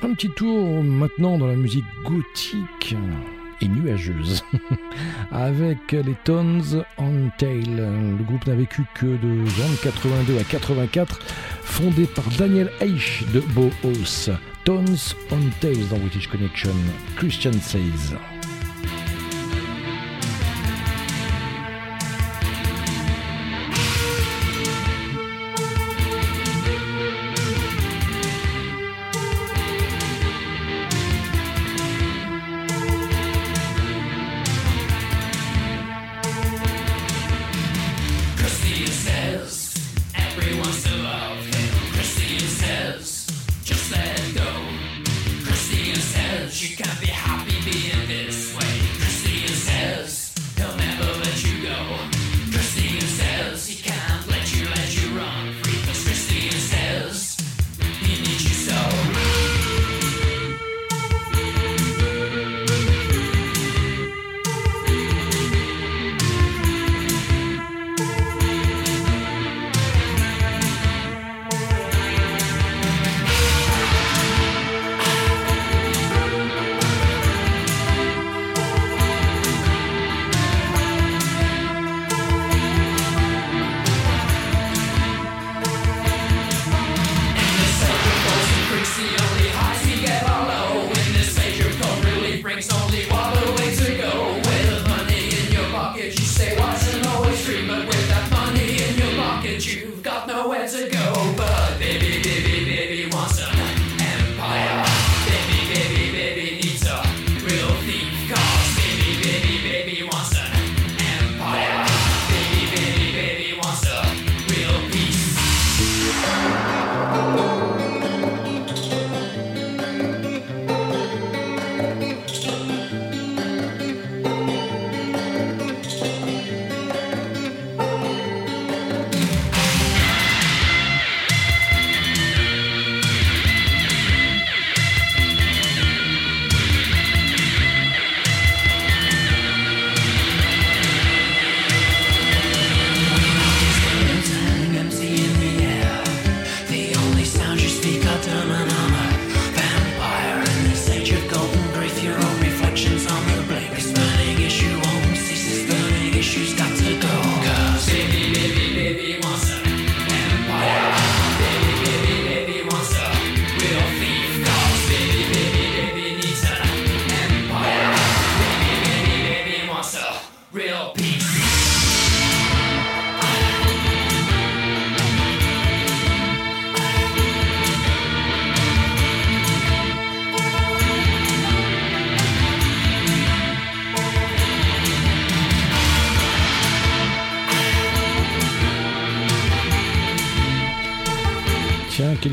[0.00, 2.96] Un petit tour maintenant dans la musique gothique
[3.60, 4.42] et nuageuse
[5.32, 7.66] avec les Tones on Tail.
[7.66, 11.20] Le groupe n'a vécu que de janvier 82 à 84,
[11.60, 13.30] fondé par Daniel H.
[13.34, 14.30] de Bauhaus.
[14.64, 14.96] Tones
[15.30, 16.72] on Tails dans British Connection.
[17.16, 18.16] Christian Says.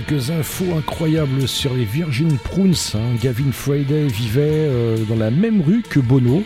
[0.10, 2.74] Quelques infos incroyables sur les Virgin Prunes.
[2.96, 3.16] hein.
[3.22, 6.44] Gavin Friday vivait euh, dans la même rue que Bono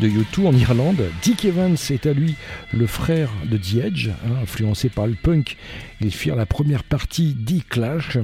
[0.00, 1.02] de U2 en Irlande.
[1.22, 2.34] Dick Evans est à lui
[2.72, 5.56] le frère de The Edge, hein, influencé par le punk.
[6.00, 8.16] Ils firent la première partie d'E Clash.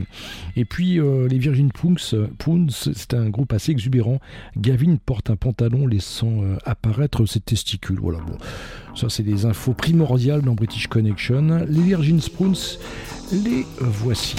[0.57, 1.98] Et puis euh, les Virgin Prunes,
[2.39, 4.19] Prunes, c'est un groupe assez exubérant.
[4.57, 7.98] Gavin porte un pantalon laissant euh, apparaître ses testicules.
[8.01, 8.39] Voilà, bon.
[8.97, 11.66] Ça, c'est des infos primordiales dans British Connection.
[11.69, 12.57] Les Virgin Prunes,
[13.32, 14.36] les voici.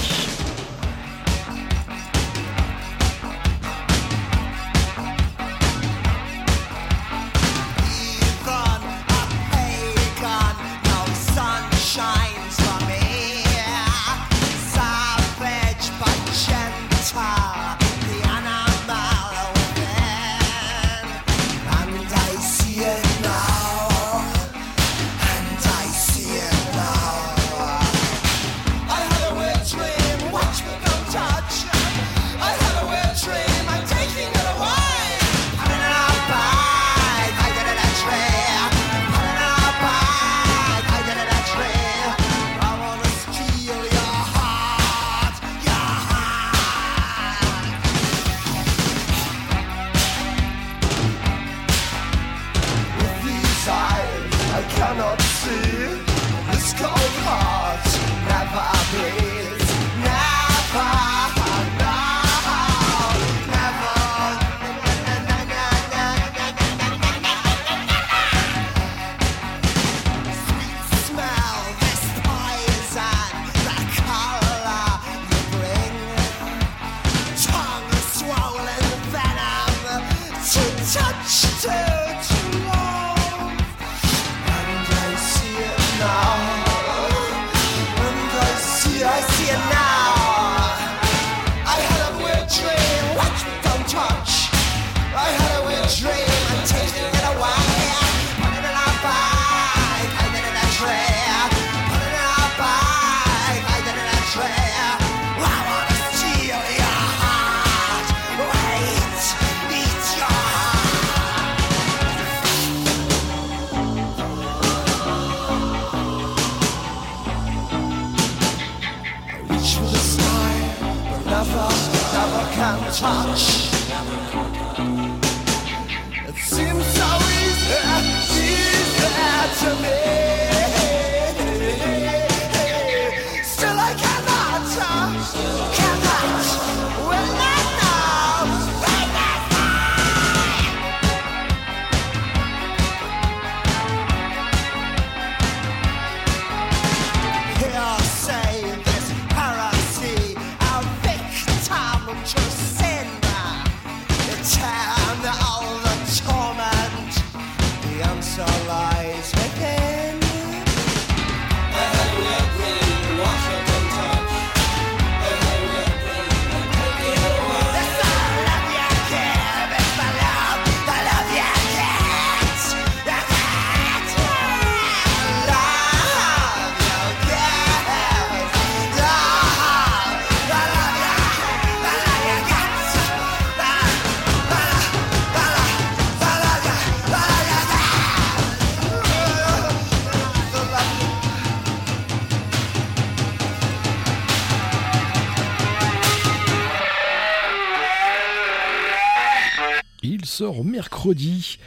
[200.49, 201.59] Mercredi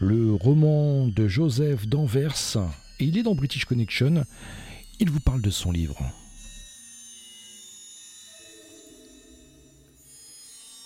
[0.00, 2.56] le roman de Joseph d'Anvers
[2.98, 4.24] et il est dans British Connection.
[4.98, 5.96] Il vous parle de son livre.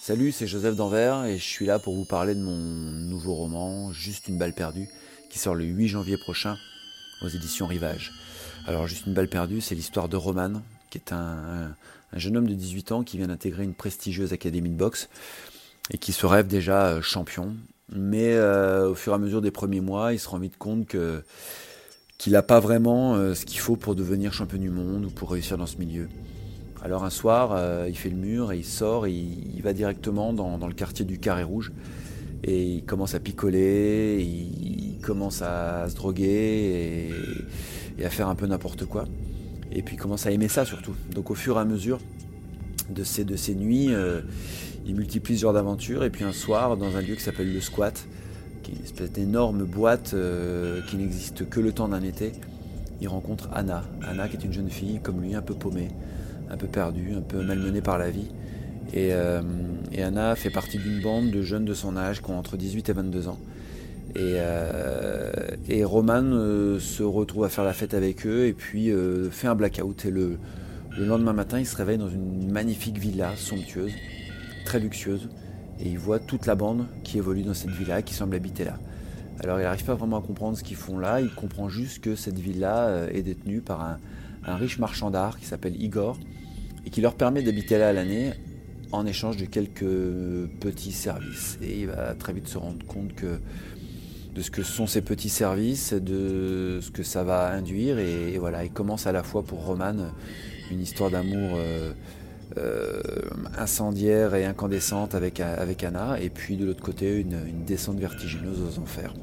[0.03, 3.91] Salut, c'est Joseph Danvers et je suis là pour vous parler de mon nouveau roman,
[3.91, 4.89] Juste une balle perdue,
[5.31, 6.59] qui sort le 8 janvier prochain
[7.23, 8.13] aux éditions Rivage.
[8.67, 10.61] Alors, Juste une balle perdue, c'est l'histoire de Roman,
[10.91, 11.75] qui est un
[12.13, 15.09] jeune homme de 18 ans qui vient d'intégrer une prestigieuse académie de boxe
[15.91, 17.55] et qui se rêve déjà euh, champion.
[17.93, 20.87] Mais euh, au fur et à mesure des premiers mois, il se rend vite compte
[20.87, 21.23] que
[22.19, 25.31] qu'il n'a pas vraiment euh, ce qu'il faut pour devenir champion du monde ou pour
[25.31, 26.09] réussir dans ce milieu.
[26.83, 27.59] Alors un soir,
[27.89, 31.05] il fait le mur et il sort, et il, va directement dans, dans le quartier
[31.05, 31.73] du Carré Rouge
[32.43, 37.11] et il commence à picoler, il, commence à se droguer
[37.99, 39.05] et, à faire un peu n'importe quoi.
[39.73, 40.95] Et puis il commence à aimer ça surtout.
[41.15, 41.99] Donc au fur et à mesure
[42.89, 43.91] de ces, de ces nuits,
[44.87, 47.61] il multiplie ce genre d'aventures et puis un soir, dans un lieu qui s'appelle le
[47.61, 48.07] Squat,
[48.63, 52.33] qui est une espèce d'énorme boîte euh, qui n'existe que le temps d'un été,
[53.01, 53.85] il rencontre Anna.
[54.07, 55.89] Anna qui est une jeune fille comme lui, un peu paumée,
[56.51, 58.29] un peu perdue, un peu malmenée par la vie.
[58.93, 59.41] Et, euh,
[59.99, 62.93] Anna fait partie d'une bande de jeunes de son âge qui ont entre 18 et
[62.93, 63.39] 22 ans.
[64.17, 65.31] Et, euh,
[65.85, 68.91] Roman se retrouve à faire la fête avec eux et puis
[69.31, 70.05] fait un blackout.
[70.05, 70.39] Et le
[70.99, 73.93] lendemain matin, il se réveille dans une magnifique villa somptueuse,
[74.65, 75.29] très luxueuse.
[75.81, 78.79] Et il voit toute la bande qui évolue dans cette villa, qui semble habiter là.
[79.43, 82.15] Alors il n'arrive pas vraiment à comprendre ce qu'ils font là, il comprend juste que
[82.15, 83.99] cette villa euh, est détenue par un,
[84.57, 86.19] riche marchand d'art qui s'appelle Igor
[86.85, 88.33] et qui leur permet d'habiter là à l'année
[88.93, 89.85] en échange de quelques
[90.61, 91.59] petits services.
[91.63, 93.39] Et il va très vite se rendre compte que
[94.35, 97.99] de ce que sont ces petits services, de ce que ça va induire.
[97.99, 99.95] Et, voilà, il commence à la fois pour Roman
[100.71, 101.93] une histoire d'amour euh,
[103.57, 108.81] incendiaire et incandescente avec, avec Anna, et puis de l'autre côté une, descente vertigineuse aux
[108.81, 109.15] enfers.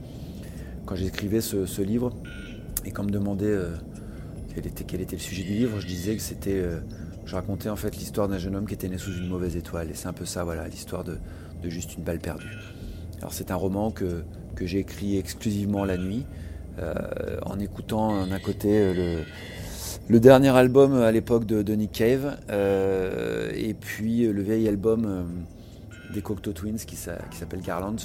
[0.86, 2.14] Quand j'écrivais ce, livre,
[2.86, 3.76] et quand me demandait euh,
[4.56, 6.54] quel, était, quel était le sujet du livre, je disais que c'était...
[6.54, 6.80] euh,
[7.26, 9.91] je racontais en fait l'histoire d'un jeune homme qui était né sous une mauvaise étoile.
[9.91, 11.18] Et c'est un peu ça, voilà, l'histoire de,
[11.62, 12.58] de juste une balle perdue.
[13.18, 14.24] Alors c'est un roman que,
[14.56, 16.26] que j'ai écrit exclusivement la nuit,
[16.80, 16.94] euh,
[17.44, 19.24] en écoutant d'un côté euh, le,
[20.10, 25.06] le dernier album à l'époque de, Nick Cave, euh, et puis euh, le vieil album
[25.06, 25.24] euh,
[26.14, 27.98] des Cocteau Twins qui, s'a- qui s'appelle Garland,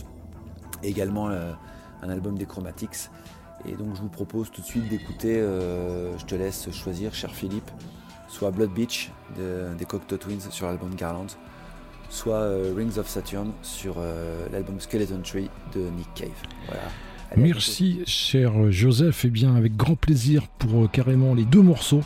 [0.83, 1.53] également euh,
[2.03, 3.09] un album des Chromatics.
[3.69, 7.31] Et donc je vous propose tout de suite d'écouter, euh, je te laisse choisir, cher
[7.33, 7.71] Philippe,
[8.29, 11.29] soit Blood Beach de- des Cocteau Twins sur l'album Garland,
[12.09, 16.31] soit euh, Rings of Saturn sur euh, l'album Skeleton Tree de Nick Cave.
[16.67, 16.83] Voilà.
[17.37, 19.25] Merci, cher Joseph.
[19.25, 22.03] Et bien, avec grand plaisir pour euh, carrément les deux morceaux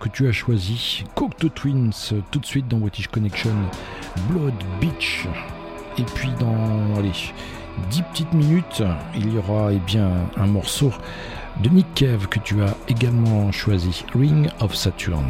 [0.00, 1.04] que tu as choisi.
[1.14, 1.90] Cocteau Twins,
[2.30, 3.50] tout de suite dans British Connection.
[4.28, 5.26] Blood Beach.
[5.98, 7.12] Et puis, dans, allez,
[7.90, 8.82] 10 petites minutes,
[9.16, 10.92] il y aura eh bien, un morceau
[11.62, 14.04] de Nick Cave que tu as également choisi.
[14.14, 15.24] Ring of Saturn.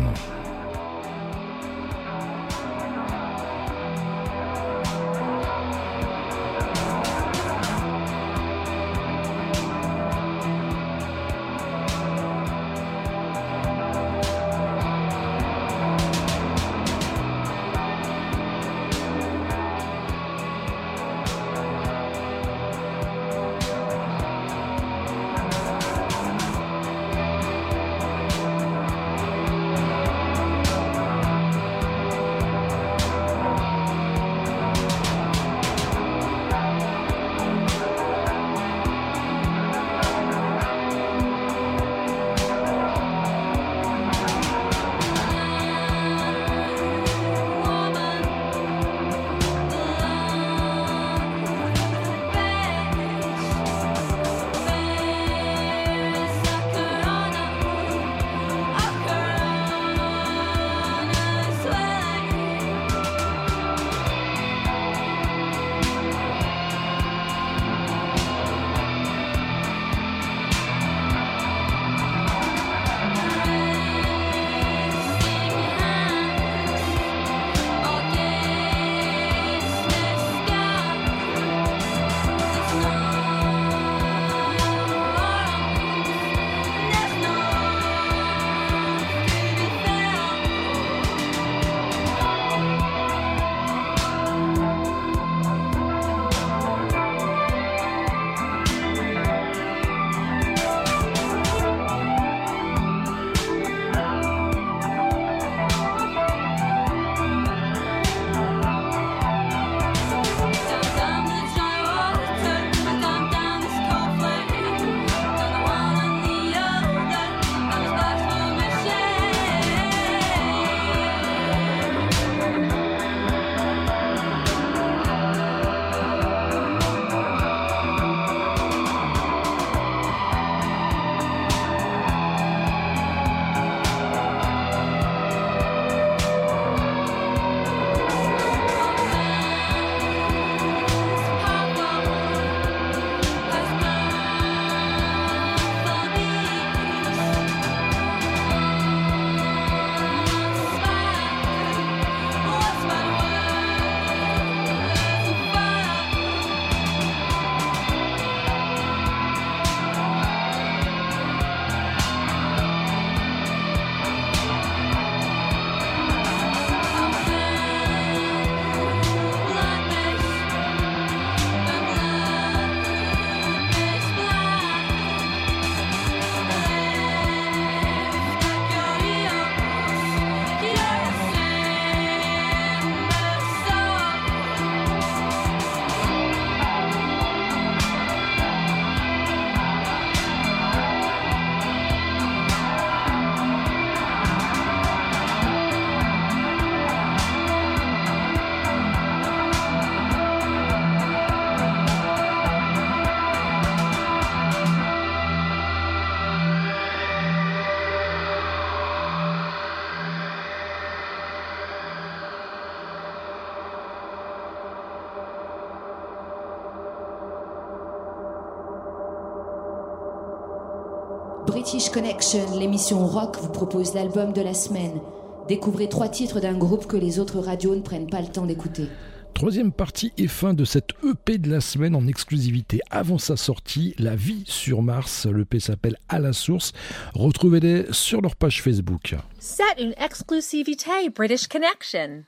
[221.75, 225.01] British Connection, l'émission rock, vous propose l'album de la semaine.
[225.49, 228.87] Découvrez trois titres d'un groupe que les autres radios ne prennent pas le temps d'écouter.
[229.35, 233.93] Troisième partie et fin de cette EP de la semaine en exclusivité avant sa sortie,
[233.99, 235.27] La vie sur Mars.
[235.27, 236.71] L'EP s'appelle À la source.
[237.17, 239.17] Retrouvez-les sur leur page Facebook.
[239.41, 242.23] Set une exclusivité British Connection.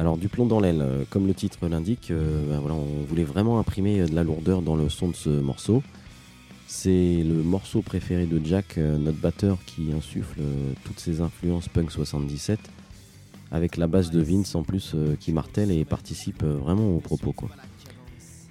[0.00, 3.22] Alors du plomb dans l'aile, euh, comme le titre l'indique, euh, ben voilà, on voulait
[3.22, 5.84] vraiment imprimer de la lourdeur dans le son de ce morceau.
[6.70, 11.66] C'est le morceau préféré de Jack, euh, notre batteur, qui insuffle euh, toutes ses influences
[11.66, 12.60] punk 77,
[13.50, 17.32] avec la basse de Vince en plus euh, qui martèle et participe vraiment au propos.
[17.32, 17.48] Quoi.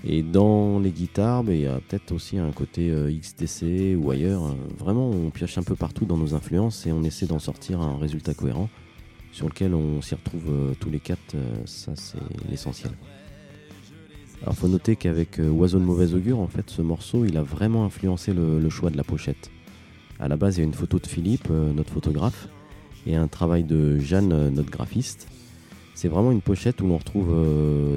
[0.03, 2.91] Et dans les guitares, ben, il y a peut-être aussi un côté
[3.21, 4.55] XTC ou ailleurs.
[4.79, 7.97] Vraiment, on pioche un peu partout dans nos influences et on essaie d'en sortir un
[7.99, 8.67] résultat cohérent
[9.31, 11.35] sur lequel on s'y retrouve tous les quatre.
[11.65, 12.17] ça, c'est
[12.49, 12.93] l'essentiel.
[14.41, 17.43] Alors, faut noter qu'avec euh, Oiseau de mauvais augure, en fait, ce morceau, il a
[17.43, 19.49] vraiment influencé le, choix de la pochette.
[20.19, 22.47] À la base, il y a une photo de Philippe, euh, notre photographe,
[23.05, 25.27] et un travail de Jeanne, euh, notre graphiste.
[25.95, 27.35] C'est vraiment une pochette où l'on retrouve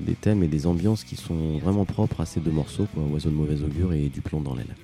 [0.07, 3.29] des thèmes et des ambiances qui sont vraiment propres à ces deux morceaux, quoi, Oiseau
[3.29, 4.75] de mauvais augure et Du plomb dans l'aile.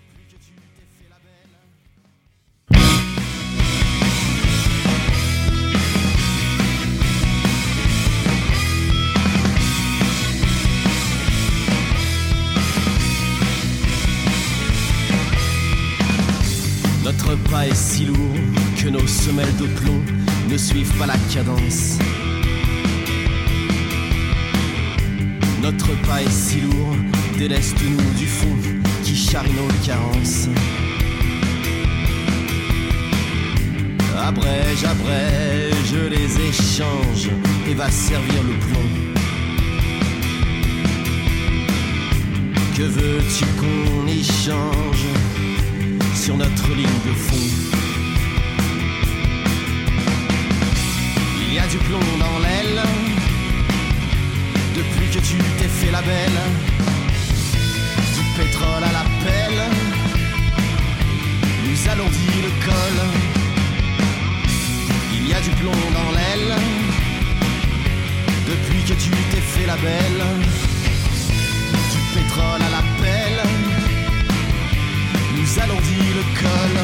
[17.50, 18.36] Pas est si lourd
[18.76, 20.02] que nos semelles de plomb
[20.48, 21.98] ne suivent pas la cadence.
[25.62, 26.96] Notre pas est si lourd,
[27.38, 28.56] déleste-nous du fond
[29.02, 30.48] qui charrie nos carences.
[34.18, 37.30] Abrège, abrège les échanges
[37.68, 39.06] et va servir le plomb.
[42.76, 45.06] Que veux-tu qu'on échange
[46.16, 47.46] sur notre ligne de fond
[51.40, 52.80] Il y a du plomb dans l'aile
[54.74, 56.40] depuis que tu t'es fait la belle.
[58.16, 59.62] Du pétrole à la pelle
[61.64, 62.98] nous alourdit le col.
[65.14, 66.54] Il y a du plomb dans l'aile
[68.48, 70.24] depuis que tu t'es fait la belle.
[71.92, 72.75] Du pétrole à la
[75.56, 76.74] nous alourdit le col.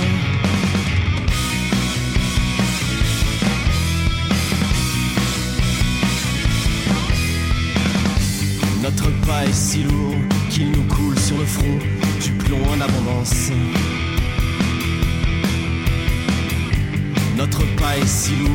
[8.82, 10.14] Notre pas est si lourd
[10.50, 11.78] qu'il nous coule sur le front
[12.22, 13.50] du plomb en abondance.
[17.36, 18.50] Notre pas est si lourd,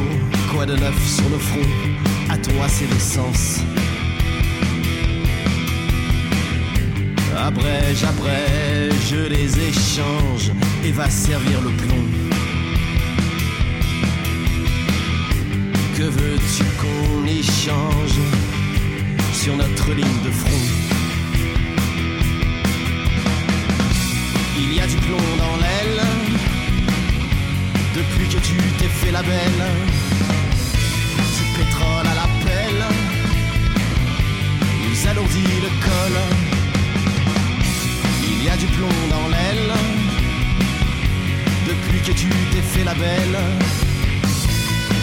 [0.52, 1.70] quoi de neuf sur le front?
[2.30, 3.60] A-t-on assez d'essence
[7.48, 10.52] Abrège, abrège les échanges
[10.84, 12.06] et va servir le plomb.
[15.96, 18.20] Que veux-tu qu'on échange
[19.32, 20.68] sur notre ligne de front?
[24.60, 26.04] Il y a du plomb dans l'aile
[27.96, 29.64] depuis que tu t'es fait la belle.
[31.38, 32.86] Du pétrole à la pelle
[34.90, 36.47] nous alourdit le col.
[38.60, 39.72] Du plomb dans l'aile
[41.68, 43.38] depuis que tu t'es fait la belle.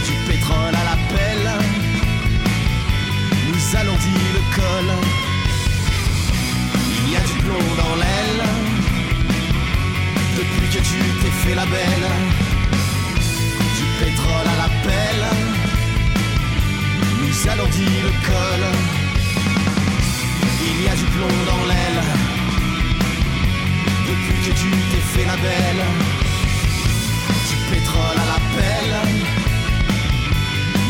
[0.06, 1.51] Du pétrole à la pelle
[3.47, 4.89] nous alourdit le col.
[6.98, 8.44] Il y a du plomb dans l'aile
[10.36, 12.09] depuis que tu t'es fait la belle.
[13.78, 15.26] Du pétrole à la pelle
[17.22, 18.64] nous alourdit le col.
[20.66, 22.23] Il y a du plomb dans l'aile
[24.44, 25.84] que tu t'es fait la belle.
[27.48, 28.96] Du pétrole à la pelle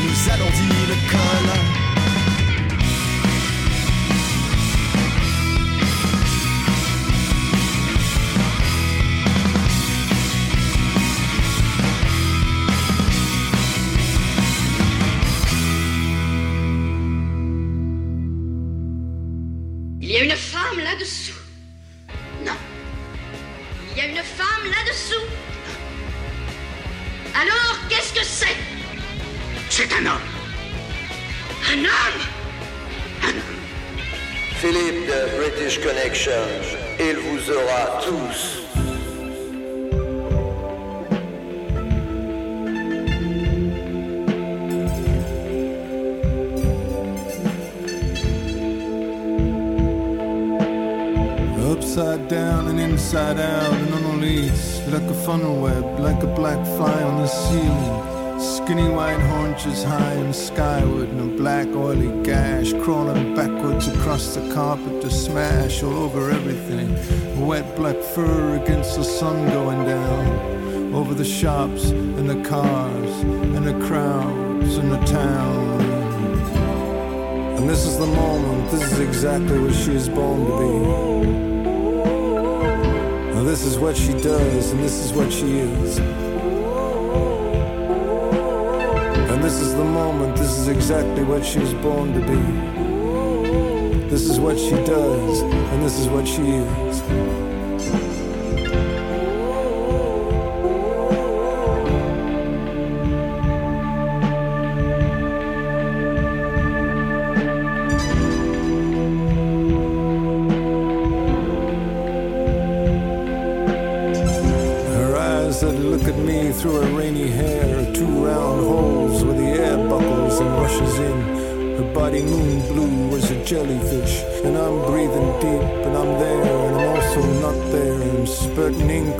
[0.03, 1.84] nous alourdit le col.
[53.15, 57.23] inside out and on a leash Like a funnel web, like a black fly on
[57.23, 58.41] the ceiling.
[58.41, 64.53] Skinny white haunches high and skyward And a black oily gash Crawling backwards across the
[64.53, 66.89] carpet to smash all over everything.
[67.47, 73.65] Wet black fur against the sun going down Over the shops and the cars And
[73.65, 75.81] the crowds and the town.
[77.59, 81.54] And this is the moment, this is exactly what she is born to be.
[83.45, 85.99] And this is what she does, and this is what she is.
[89.29, 94.09] And this is the moment, this is exactly what she was born to be.
[94.09, 97.44] This is what she does, and this is what she is.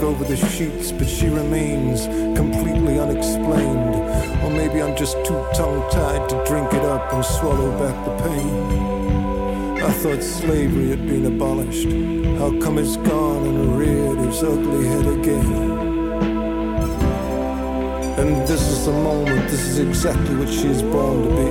[0.05, 2.05] Over the sheets, but she remains
[2.37, 3.95] completely unexplained.
[4.43, 8.11] Or maybe I'm just too tongue tied to drink it up and swallow back the
[8.23, 9.81] pain.
[9.81, 11.87] I thought slavery had been abolished.
[12.39, 15.71] How come it's gone and reared its ugly head again?
[18.19, 21.49] And this is the moment, this is exactly what she is born to be.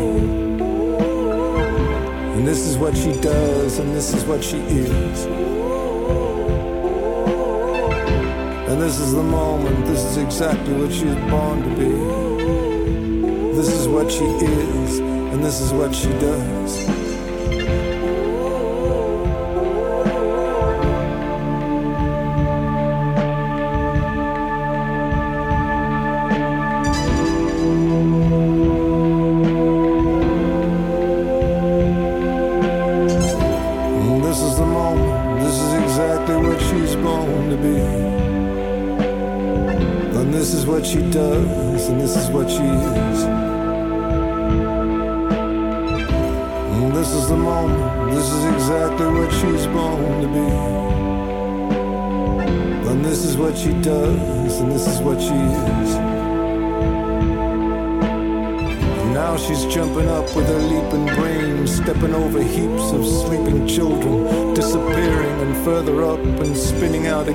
[2.36, 5.53] And this is what she does, and this is what she is.
[8.75, 13.55] And this is the moment, this is exactly what she is born to be.
[13.55, 17.03] This is what she is, and this is what she does.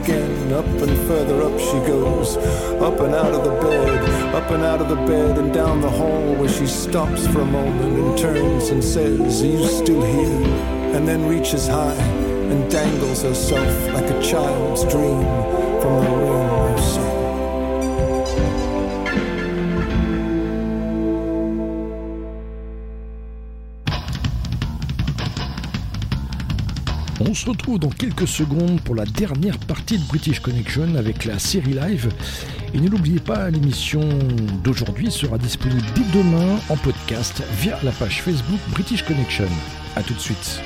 [0.03, 0.53] Again.
[0.53, 2.37] Up and further up she goes,
[2.81, 5.89] up and out of the bed, up and out of the bed and down the
[5.89, 10.47] hall where she stops for a moment and turns and says, Are you still here?
[10.95, 15.23] And then reaches high and dangles herself like a child's dream
[15.81, 16.48] from the ring
[27.39, 31.71] se retrouve dans quelques secondes pour la dernière partie de British Connection avec la série
[31.71, 32.09] live.
[32.73, 34.01] Et ne l'oubliez pas, l'émission
[34.61, 39.47] d'aujourd'hui sera disponible dès demain en podcast via la page Facebook British Connection.
[39.95, 40.61] A tout de suite.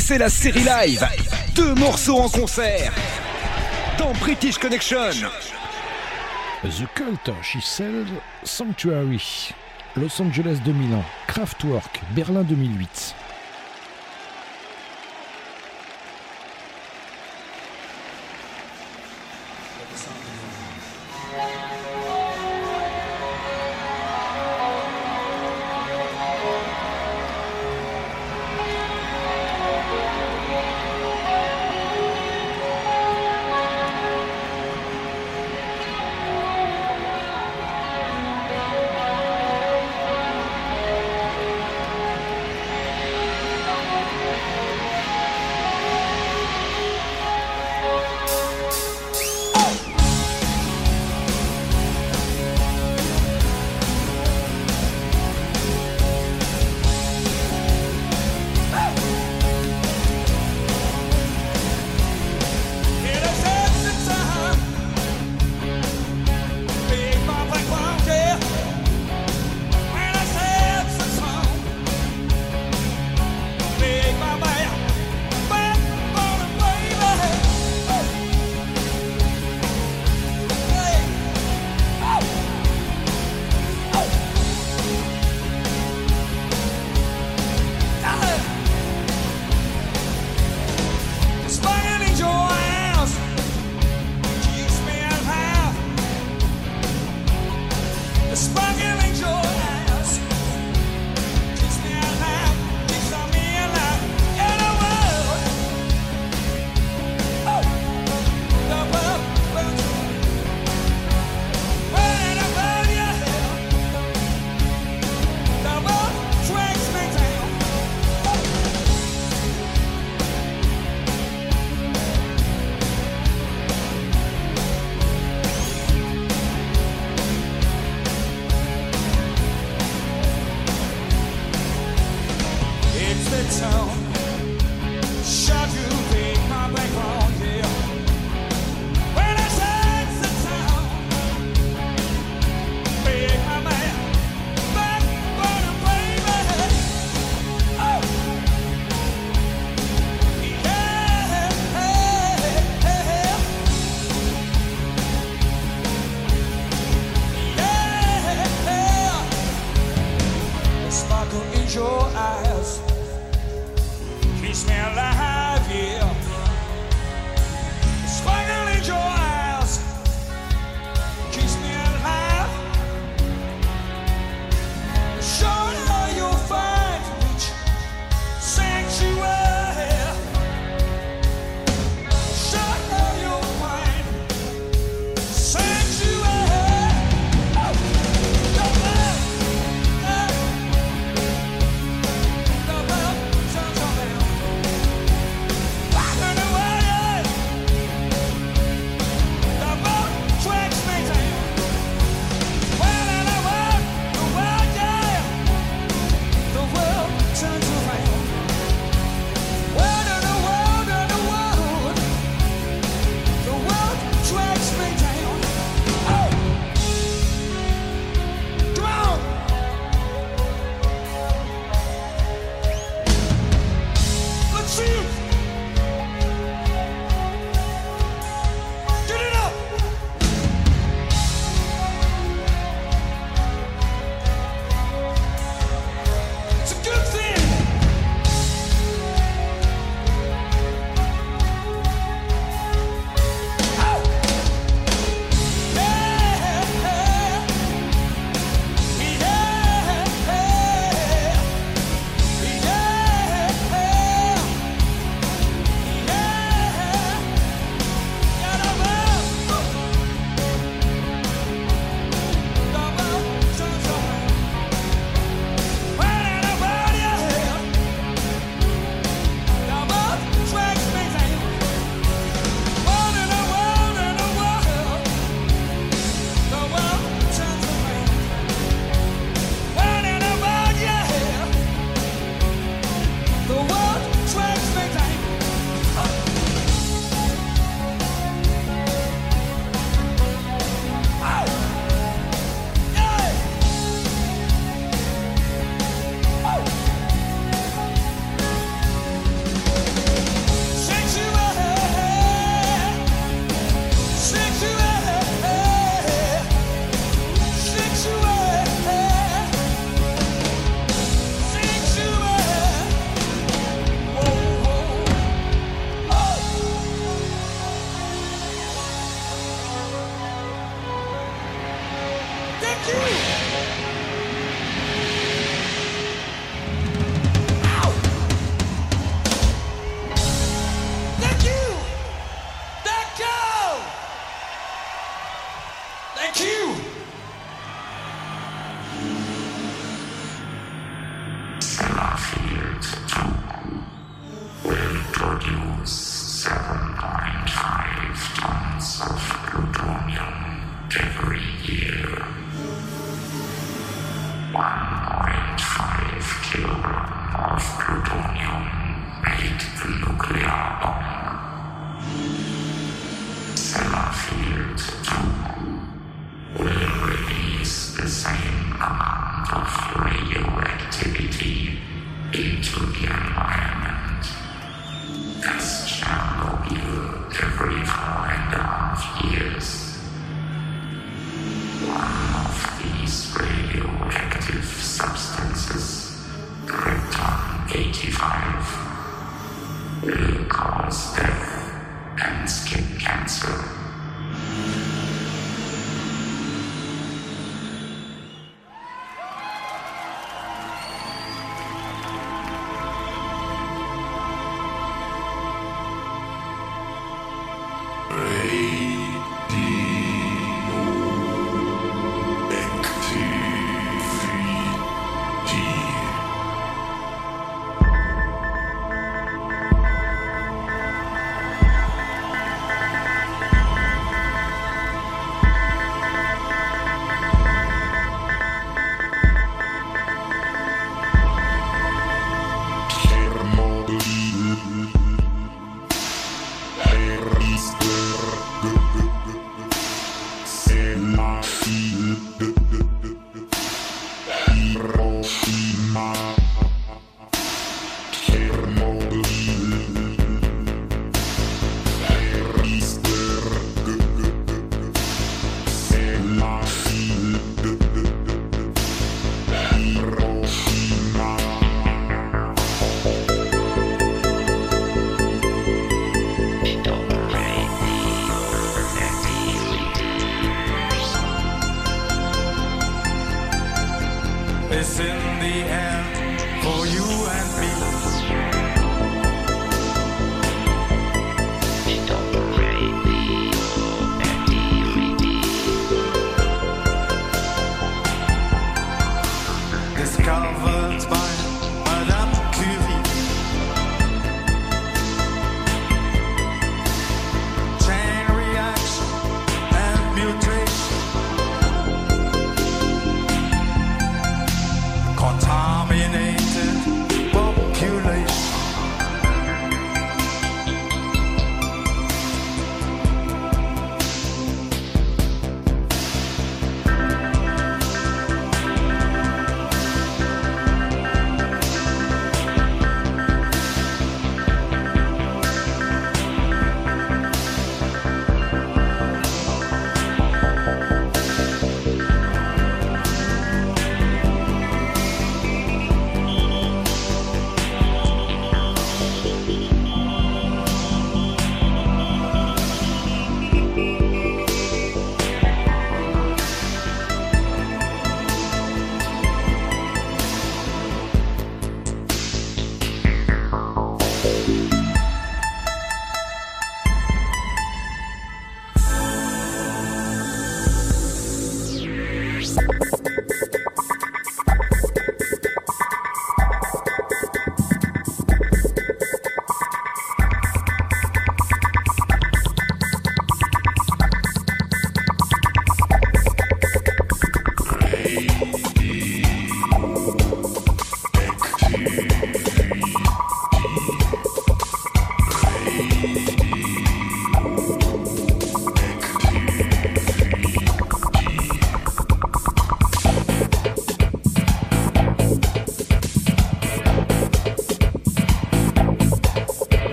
[0.00, 1.06] C'est la série live.
[1.54, 2.92] Deux morceaux en concert.
[3.98, 5.10] Dans British Connection.
[6.64, 8.08] The Cult, She Sells,
[8.42, 9.52] Sanctuary,
[9.96, 13.14] Los Angeles 2001, Kraftwerk, Berlin 2008.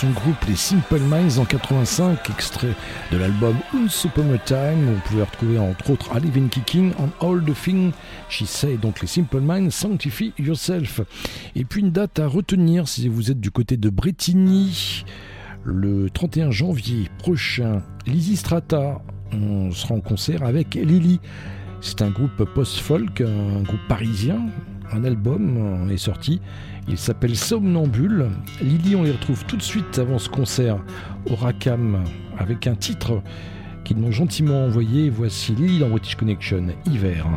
[0.00, 2.74] Son groupe les Simple Minds en 85, extrait
[3.12, 7.10] de l'album Once Upon a Time, on pouvait retrouver entre autres Alive and Kicking on
[7.20, 7.92] All the Things
[8.30, 11.02] She Say, donc les Simple Minds, Sanctify Yourself.
[11.54, 15.04] Et puis une date à retenir si vous êtes du côté de Bretigny,
[15.64, 19.02] le 31 janvier prochain, Lizzy Strata,
[19.32, 21.20] on sera en concert avec Lily.
[21.82, 24.40] C'est un groupe post-folk, un groupe parisien.
[24.92, 26.40] Un album est sorti.
[26.90, 28.30] Il s'appelle Somnambule.
[28.60, 30.76] Lily, on les retrouve tout de suite avant ce concert
[31.30, 32.02] au Racam
[32.36, 33.22] avec un titre
[33.84, 35.08] qu'ils m'ont gentiment envoyé.
[35.08, 37.28] Voici Lily dans British Connection, Hiver.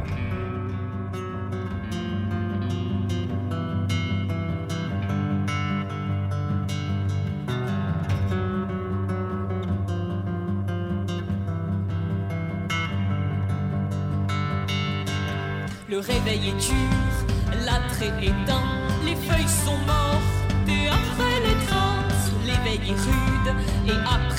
[15.87, 18.31] Le réveil est dur, l'attrait les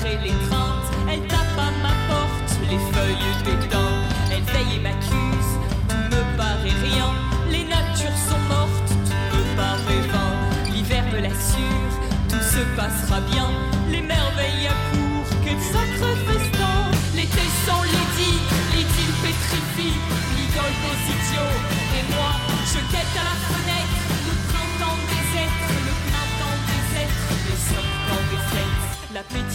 [0.07, 3.95] elle tape à ma porte, les feuilles d'éteint,
[4.31, 5.51] elle veille et m'accuse,
[5.89, 7.09] tout me paraît rien,
[7.49, 8.91] les natures sont mortes,
[9.31, 11.93] tout me paraît vain, l'hiver me l'assure,
[12.29, 13.49] tout se passera bien,
[13.89, 16.75] les merveilles à court, quel sacré festin,
[17.15, 18.33] l'été sans lady,
[18.73, 19.97] l'idylle pétrifie,
[20.37, 21.57] l'idole aux idiots,
[21.97, 22.31] et moi,
[22.71, 28.21] je guette à la fenêtre, le printemps des êtres, le printemps des êtres, le sortant
[28.29, 28.85] des fêtes,
[29.33, 29.54] des mots,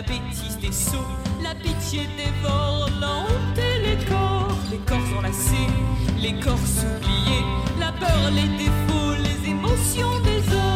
[0.00, 0.96] la bêtise des sots,
[1.42, 5.68] la pitié dévore, la honte et les corps, les corps enlacés,
[6.18, 7.44] les corps oubliés,
[7.78, 10.69] la peur, les défauts, les émotions des autres.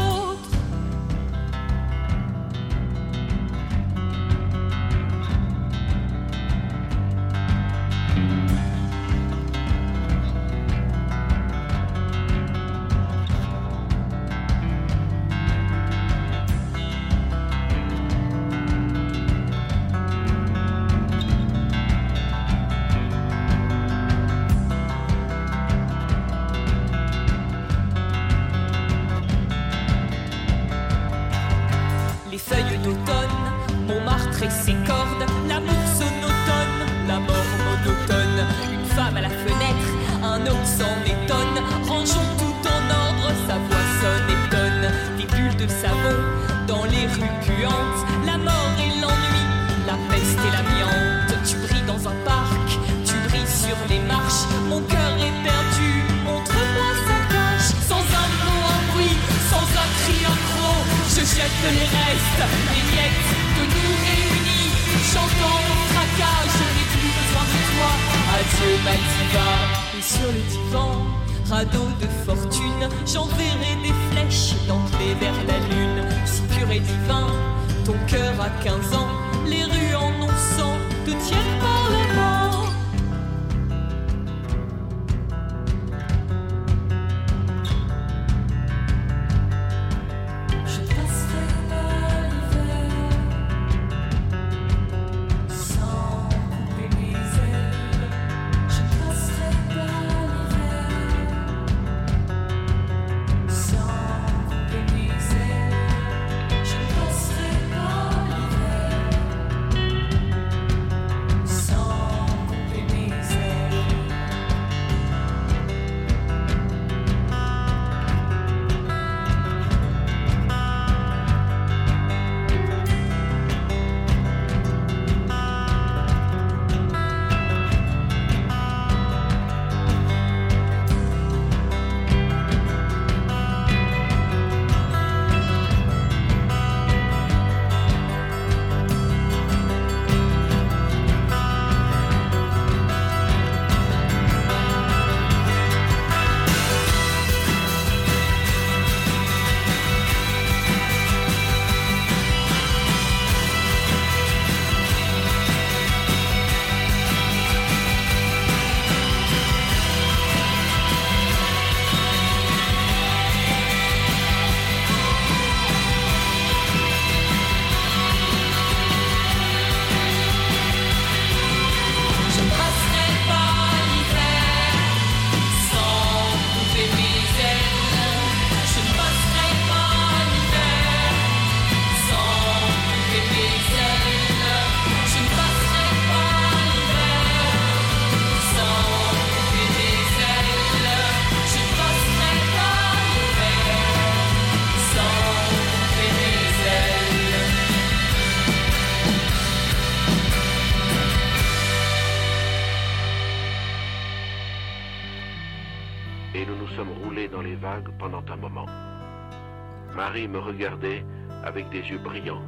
[210.14, 211.04] Me regardait
[211.44, 212.42] avec des yeux brillants.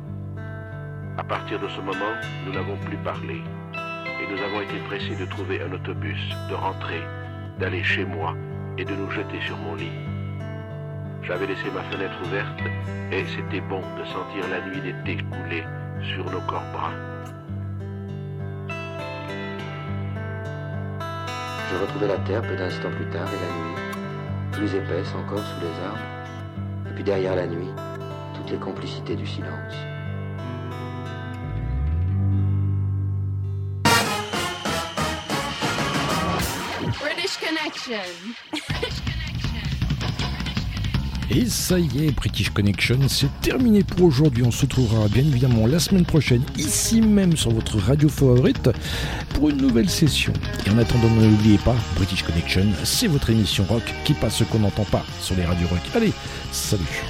[1.18, 2.14] À partir de ce moment,
[2.46, 3.42] nous n'avons plus parlé
[3.74, 7.02] et nous avons été pressés de trouver un autobus, de rentrer,
[7.58, 8.36] d'aller chez moi
[8.78, 9.90] et de nous jeter sur mon lit.
[11.22, 12.60] J'avais laissé ma fenêtre ouverte
[13.10, 15.64] et c'était bon de sentir la nuit d'été couler
[16.14, 16.94] sur nos corps bruns.
[21.68, 23.96] Je retrouvai la terre peu d'instants plus tard et la nuit,
[24.52, 26.25] plus épaisse encore sous les arbres,
[26.96, 27.68] puis derrière la nuit,
[28.34, 29.74] toutes les complicités du silence.
[36.98, 39.12] British Connection.
[41.36, 44.42] Et ça y est, British Connection, c'est terminé pour aujourd'hui.
[44.42, 48.70] On se retrouvera bien évidemment la semaine prochaine, ici même sur votre radio favorite,
[49.34, 50.32] pour une nouvelle session.
[50.66, 54.60] Et en attendant, n'oubliez pas, British Connection, c'est votre émission rock qui passe ce qu'on
[54.60, 55.82] n'entend pas sur les radios rock.
[55.94, 56.14] Allez,
[56.52, 57.02] salut